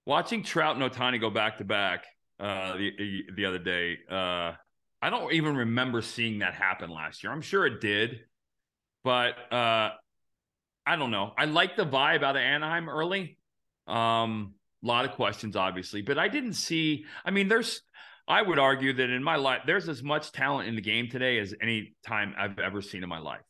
Watching 0.05 0.43
Trout 0.43 0.77
and 0.77 0.85
Ohtani 0.85 1.21
go 1.21 1.31
back 1.31 1.57
to 1.59 1.65
back 1.65 2.05
uh 2.39 2.77
the 2.77 3.25
the 3.35 3.47
other 3.47 3.59
day, 3.59 3.97
uh 4.11 4.53
I 5.01 5.11
don't 5.11 5.33
even 5.33 5.57
remember 5.57 6.03
seeing 6.03 6.41
that 6.41 6.53
happen 6.55 6.91
last 6.91 7.25
year. 7.25 7.33
I'm 7.33 7.41
sure 7.41 7.65
it 7.65 7.81
did, 7.81 8.21
but 9.05 9.31
uh 9.51 9.93
I 10.87 10.97
don't 10.97 11.11
know. 11.11 11.33
I 11.37 11.47
like 11.47 11.77
the 11.77 11.87
vibe 11.87 12.23
out 12.23 12.37
of 12.37 12.43
Anaheim 12.43 12.91
early. 12.91 13.39
Um 13.87 14.53
a 14.85 14.87
lot 14.87 15.05
of 15.07 15.13
questions 15.13 15.57
obviously, 15.57 16.03
but 16.03 16.19
I 16.19 16.29
didn't 16.29 16.53
see 16.53 17.07
I 17.25 17.31
mean 17.31 17.49
there's 17.49 17.83
I 18.29 18.43
would 18.43 18.59
argue 18.59 18.93
that 18.93 19.11
in 19.11 19.23
my 19.23 19.37
life 19.37 19.63
there's 19.67 19.89
as 19.89 20.03
much 20.03 20.33
talent 20.33 20.69
in 20.69 20.75
the 20.75 20.81
game 20.81 21.09
today 21.09 21.39
as 21.39 21.55
any 21.61 21.97
time 22.05 22.35
I've 22.37 22.59
ever 22.59 22.83
seen 22.83 23.03
in 23.03 23.09
my 23.09 23.19
life. 23.19 23.43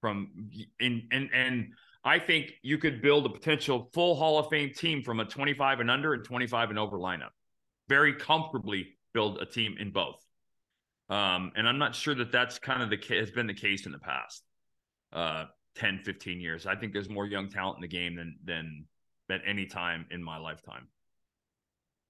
From 0.00 0.50
in 0.78 1.08
and 1.12 1.28
and 1.34 1.72
I 2.02 2.18
think 2.18 2.52
you 2.62 2.78
could 2.78 3.02
build 3.02 3.26
a 3.26 3.28
potential 3.28 3.90
full 3.92 4.16
Hall 4.16 4.38
of 4.38 4.48
Fame 4.48 4.72
team 4.74 5.02
from 5.02 5.20
a 5.20 5.26
25 5.26 5.80
and 5.80 5.90
under 5.90 6.14
and 6.14 6.24
25 6.24 6.70
and 6.70 6.78
over 6.78 6.98
lineup. 6.98 7.30
Very 7.88 8.14
comfortably 8.14 8.96
build 9.12 9.38
a 9.38 9.44
team 9.44 9.76
in 9.78 9.90
both. 9.90 10.24
Um, 11.10 11.52
and 11.56 11.68
I'm 11.68 11.78
not 11.78 11.94
sure 11.94 12.14
that 12.14 12.32
that's 12.32 12.58
kind 12.58 12.82
of 12.82 12.88
the 12.88 13.14
has 13.16 13.30
been 13.30 13.46
the 13.46 13.54
case 13.54 13.84
in 13.84 13.92
the 13.92 13.98
past 13.98 14.42
uh, 15.12 15.46
10, 15.74 16.00
15 16.04 16.40
years. 16.40 16.66
I 16.66 16.76
think 16.76 16.92
there's 16.92 17.10
more 17.10 17.26
young 17.26 17.50
talent 17.50 17.78
in 17.78 17.82
the 17.82 17.88
game 17.88 18.16
than 18.16 18.36
than 18.44 18.86
at 19.30 19.42
any 19.46 19.66
time 19.66 20.06
in 20.10 20.22
my 20.22 20.38
lifetime. 20.38 20.88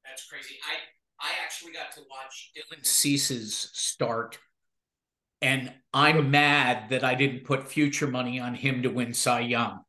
That's 0.04 0.26
crazy. 0.28 0.54
I 0.64 0.76
I 1.20 1.32
actually 1.44 1.72
got 1.72 1.92
to 1.92 2.00
watch 2.10 2.52
Dylan 2.56 2.84
Cease's 2.84 3.70
start, 3.72 4.38
and 5.42 5.72
I'm 5.92 6.30
mad 6.30 6.90
that 6.90 7.04
I 7.04 7.14
didn't 7.14 7.44
put 7.44 7.68
future 7.68 8.06
money 8.06 8.40
on 8.40 8.54
him 8.54 8.82
to 8.82 8.88
win 8.88 9.12
Cy 9.12 9.40
Young. 9.40 9.80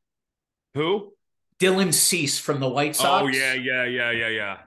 Who? 0.74 1.14
Dylan 1.60 1.94
Cease 1.94 2.40
from 2.40 2.60
the 2.60 2.68
White 2.68 2.98
oh, 3.00 3.04
Sox. 3.04 3.24
Oh 3.24 3.28
yeah, 3.28 3.54
yeah, 3.54 3.86
yeah, 3.86 4.12
yeah, 4.12 4.28
yeah. 4.28 4.58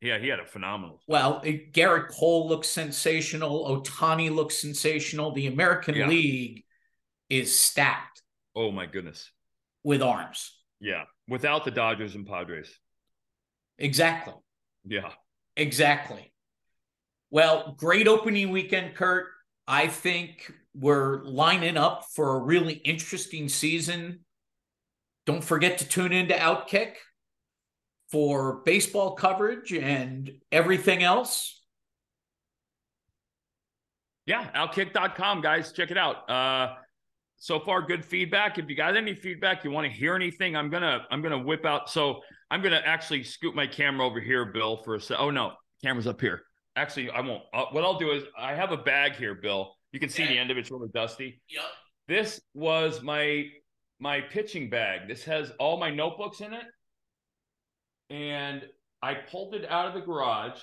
Yeah, 0.00 0.18
he 0.18 0.26
had 0.26 0.40
a 0.40 0.44
phenomenal. 0.44 1.00
Well, 1.06 1.40
Gerrit 1.44 2.08
Cole 2.08 2.48
looks 2.48 2.68
sensational. 2.68 3.68
Ohtani 3.68 4.34
looks 4.34 4.58
sensational. 4.58 5.30
The 5.30 5.46
American 5.46 5.94
Yeah. 5.94 6.08
League 6.08 6.64
is 7.30 7.56
stacked 7.56 8.20
Oh 8.54 8.72
my 8.72 8.86
goodness. 8.86 9.30
with 9.84 10.02
arms. 10.02 10.58
Yeah, 10.80 11.04
without 11.28 11.64
the 11.64 11.70
Dodgers 11.70 12.16
and 12.16 12.26
Padres. 12.26 12.68
Exactly. 13.78 14.34
Yeah. 14.84 15.10
Exactly. 15.56 16.32
Well, 17.30 17.74
great 17.78 18.08
opening 18.08 18.50
weekend, 18.50 18.94
Curt. 18.94 19.26
I 19.66 19.88
think 19.88 20.52
we're 20.74 21.22
lining 21.24 21.76
up 21.76 22.04
for 22.14 22.36
a 22.36 22.42
really 22.42 22.74
interesting 22.74 23.48
season. 23.48 24.20
Don't 25.24 25.44
forget 25.44 25.78
to 25.78 25.88
tune 25.88 26.12
in 26.12 26.28
to 26.28 26.36
Outkick 26.36 26.94
for 28.10 28.62
baseball 28.64 29.14
coverage 29.14 29.72
and 29.72 30.30
everything 30.50 31.02
else. 31.02 31.60
Yeah, 34.26 34.50
outkick.com, 34.54 35.40
guys. 35.40 35.72
Check 35.72 35.90
it 35.90 35.98
out. 35.98 36.28
Uh 36.30 36.74
so 37.42 37.58
far 37.58 37.82
good 37.82 38.04
feedback. 38.04 38.56
If 38.56 38.70
you 38.70 38.76
got 38.76 38.96
any 38.96 39.16
feedback, 39.16 39.64
you 39.64 39.72
want 39.72 39.84
to 39.84 39.92
hear 39.92 40.14
anything, 40.14 40.54
I'm 40.54 40.70
gonna 40.70 41.04
I'm 41.10 41.20
gonna 41.22 41.40
whip 41.42 41.64
out. 41.66 41.90
So 41.90 42.20
I'm 42.52 42.62
gonna 42.62 42.80
actually 42.84 43.24
scoot 43.24 43.52
my 43.52 43.66
camera 43.66 44.06
over 44.06 44.20
here, 44.20 44.44
Bill, 44.44 44.76
for 44.84 44.94
a 44.94 45.00
sec. 45.00 45.16
Oh 45.18 45.28
no, 45.30 45.54
camera's 45.82 46.06
up 46.06 46.20
here. 46.20 46.42
Actually, 46.76 47.10
I 47.10 47.20
won't. 47.20 47.42
Uh, 47.52 47.64
what 47.72 47.82
I'll 47.82 47.98
do 47.98 48.12
is 48.12 48.22
I 48.38 48.54
have 48.54 48.70
a 48.70 48.76
bag 48.76 49.16
here, 49.16 49.34
Bill. 49.34 49.74
You 49.90 49.98
can 49.98 50.08
see 50.08 50.22
Okay. 50.22 50.34
the 50.34 50.38
end 50.38 50.52
of 50.52 50.56
it's 50.56 50.70
really 50.70 50.88
dusty. 50.94 51.42
Yep. 51.48 51.64
This 52.06 52.40
was 52.54 53.02
my 53.02 53.48
my 53.98 54.20
pitching 54.20 54.70
bag. 54.70 55.08
This 55.08 55.24
has 55.24 55.50
all 55.58 55.78
my 55.78 55.90
notebooks 55.90 56.40
in 56.42 56.52
it. 56.52 56.64
And 58.08 58.62
I 59.02 59.14
pulled 59.14 59.56
it 59.56 59.68
out 59.68 59.88
of 59.88 59.94
the 59.94 60.00
garage. 60.00 60.60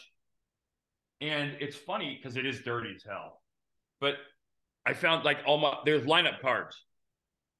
And 1.19 1.57
it's 1.59 1.75
funny 1.75 2.17
because 2.17 2.37
it 2.37 2.45
is 2.45 2.61
dirty 2.61 2.93
as 2.95 3.03
hell. 3.03 3.41
But 3.99 4.15
I 4.89 4.93
found 4.93 5.23
like 5.23 5.37
all 5.45 5.59
my 5.59 5.77
there's 5.85 6.01
lineup 6.01 6.41
cards 6.41 6.83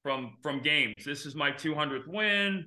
from 0.02 0.34
from 0.42 0.64
games. 0.64 0.96
This 1.06 1.28
is 1.28 1.36
my 1.36 1.52
200th 1.52 2.08
win. 2.08 2.66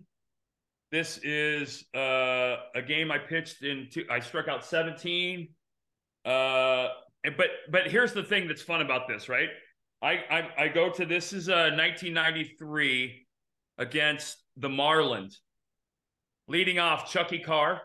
This 0.93 1.19
is 1.25 1.85
uh, 1.97 2.59
a 2.73 2.83
game 2.87 3.11
I 3.11 3.19
pitched 3.19 3.65
in. 3.65 3.89
Two, 3.93 4.05
I 4.09 4.21
struck 4.21 4.47
out 4.47 4.65
17. 4.65 5.49
Uh, 6.25 6.89
but 7.37 7.49
but 7.73 7.89
here's 7.89 8.13
the 8.13 8.23
thing 8.23 8.47
that's 8.47 8.63
fun 8.63 8.83
about 8.83 9.09
this, 9.09 9.29
right? 9.29 9.49
I 10.01 10.13
I, 10.31 10.49
I 10.57 10.69
go 10.69 10.91
to 10.91 11.05
this 11.07 11.33
is 11.33 11.49
uh 11.49 11.73
1993 11.75 13.27
against 13.79 14.37
the 14.57 14.69
Marlins. 14.69 15.39
Leading 16.47 16.79
off, 16.79 17.11
Chucky 17.11 17.41
Carr. 17.41 17.83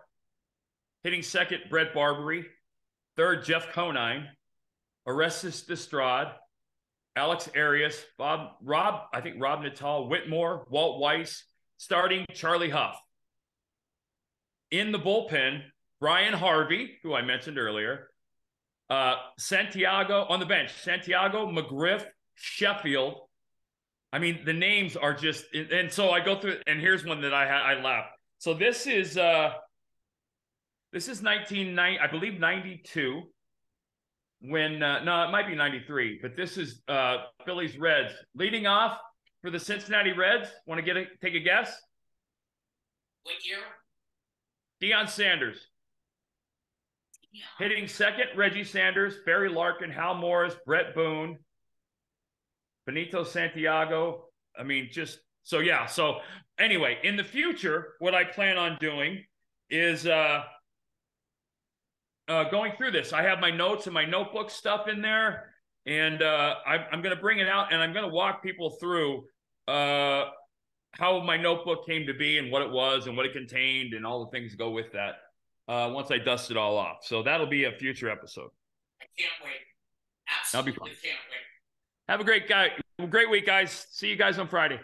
Hitting 1.03 1.23
second, 1.23 1.61
Bret 1.71 1.91
Barberie. 1.91 2.45
Third, 3.15 3.45
Jeff 3.45 3.71
Conine. 3.71 4.27
Orestes 5.07 5.63
Destrade. 5.63 6.33
Alex 7.17 7.49
Arias. 7.55 8.01
Bob 8.17 8.51
Rob, 8.61 9.01
I 9.13 9.21
think 9.21 9.41
Rob 9.41 9.61
Natal, 9.61 10.07
Whitmore, 10.07 10.65
Walt 10.69 11.01
Weiss. 11.01 11.43
Starting 11.77 12.25
Charlie 12.33 12.69
Hough. 12.69 12.99
In 14.71 14.91
the 14.91 14.99
bullpen, 14.99 15.61
Bryan 15.99 16.33
Harvey, 16.33 16.97
who 17.03 17.13
I 17.13 17.21
mentioned 17.21 17.57
earlier. 17.57 18.09
Uh, 18.89 19.15
Santiago 19.37 20.25
on 20.29 20.39
the 20.39 20.45
bench, 20.45 20.71
Santiago, 20.81 21.51
McGriff, 21.51 22.05
Sheffield, 22.35 23.27
I 24.11 24.19
mean, 24.19 24.39
the 24.45 24.53
names 24.53 24.95
are 24.95 25.13
just, 25.13 25.45
and 25.53 25.91
so 25.91 26.11
I 26.11 26.21
go 26.21 26.39
through, 26.39 26.57
and 26.65 26.79
here's 26.79 27.05
one 27.05 27.21
that 27.21 27.33
I 27.33 27.73
I 27.73 27.81
laughed. 27.81 28.11
So 28.37 28.53
this 28.53 28.87
is, 28.87 29.17
uh, 29.17 29.53
this 30.93 31.09
is 31.09 31.21
1990, 31.21 31.99
I 31.99 32.07
believe 32.07 32.39
92. 32.39 33.23
When, 34.39 34.83
uh, 34.83 35.03
no, 35.03 35.23
it 35.23 35.31
might 35.31 35.47
be 35.47 35.55
93, 35.55 36.19
but 36.21 36.35
this 36.35 36.57
is 36.57 36.81
uh, 36.87 37.17
Phillies 37.45 37.77
Reds 37.77 38.13
leading 38.35 38.67
off 38.67 38.99
for 39.41 39.49
the 39.49 39.59
Cincinnati 39.59 40.11
Reds. 40.11 40.47
Want 40.65 40.79
to 40.79 40.85
get 40.85 40.95
a, 40.95 41.05
take 41.21 41.33
a 41.33 41.39
guess? 41.39 41.75
What 43.23 43.35
year? 43.45 43.57
Deion 44.81 45.09
Sanders. 45.09 45.57
Yeah. 47.31 47.43
Hitting 47.59 47.87
second, 47.87 48.27
Reggie 48.35 48.63
Sanders, 48.63 49.15
Barry 49.25 49.49
Larkin, 49.49 49.91
Hal 49.91 50.15
Morris, 50.15 50.55
Bret 50.65 50.95
Boone, 50.95 51.37
Benito 52.85 53.23
Santiago. 53.23 54.25
I 54.57 54.63
mean, 54.63 54.89
just 54.91 55.19
so 55.43 55.59
yeah. 55.59 55.85
So 55.85 56.19
anyway, 56.57 56.97
in 57.03 57.15
the 57.15 57.23
future, 57.23 57.93
what 57.99 58.15
I 58.15 58.23
plan 58.23 58.57
on 58.57 58.77
doing 58.79 59.23
is 59.69 60.07
uh, 60.07 60.43
uh, 62.27 62.49
going 62.49 62.73
through 62.77 62.91
this. 62.91 63.13
I 63.13 63.23
have 63.23 63.39
my 63.39 63.51
notes 63.51 63.87
and 63.87 63.93
my 63.93 64.05
notebook 64.05 64.49
stuff 64.49 64.87
in 64.87 65.01
there, 65.01 65.53
and 65.85 66.21
uh, 66.21 66.55
I, 66.65 66.77
I'm 66.91 67.01
going 67.01 67.15
to 67.15 67.21
bring 67.21 67.39
it 67.39 67.47
out 67.47 67.71
and 67.71 67.81
I'm 67.81 67.93
going 67.93 68.05
to 68.05 68.13
walk 68.13 68.43
people 68.43 68.71
through 68.71 69.25
uh, 69.67 70.25
how 70.91 71.21
my 71.23 71.37
notebook 71.37 71.85
came 71.85 72.05
to 72.07 72.13
be 72.13 72.37
and 72.37 72.51
what 72.51 72.61
it 72.61 72.71
was 72.71 73.07
and 73.07 73.15
what 73.15 73.25
it 73.25 73.33
contained 73.33 73.93
and 73.93 74.05
all 74.05 74.25
the 74.25 74.31
things 74.31 74.51
that 74.51 74.57
go 74.57 74.71
with 74.71 74.91
that. 74.93 75.15
Uh, 75.67 75.91
once 75.91 76.09
I 76.11 76.17
dust 76.17 76.49
it 76.49 76.55
all 76.55 76.77
off, 76.77 76.99
so 77.03 77.23
that'll 77.23 77.45
be 77.45 77.65
a 77.65 77.73
future 77.73 78.09
episode. 78.09 78.49
I 79.01 79.05
can't 79.19 79.33
wait. 79.43 79.55
Absolutely 80.39 80.71
can't 80.71 80.83
wait. 80.85 80.95
Have 82.07 82.21
a 82.21 82.23
great 82.23 82.47
guy, 82.47 82.71
great 83.09 83.29
week, 83.29 83.45
guys. 83.45 83.85
See 83.91 84.07
you 84.07 84.15
guys 84.15 84.39
on 84.39 84.47
Friday. 84.47 84.79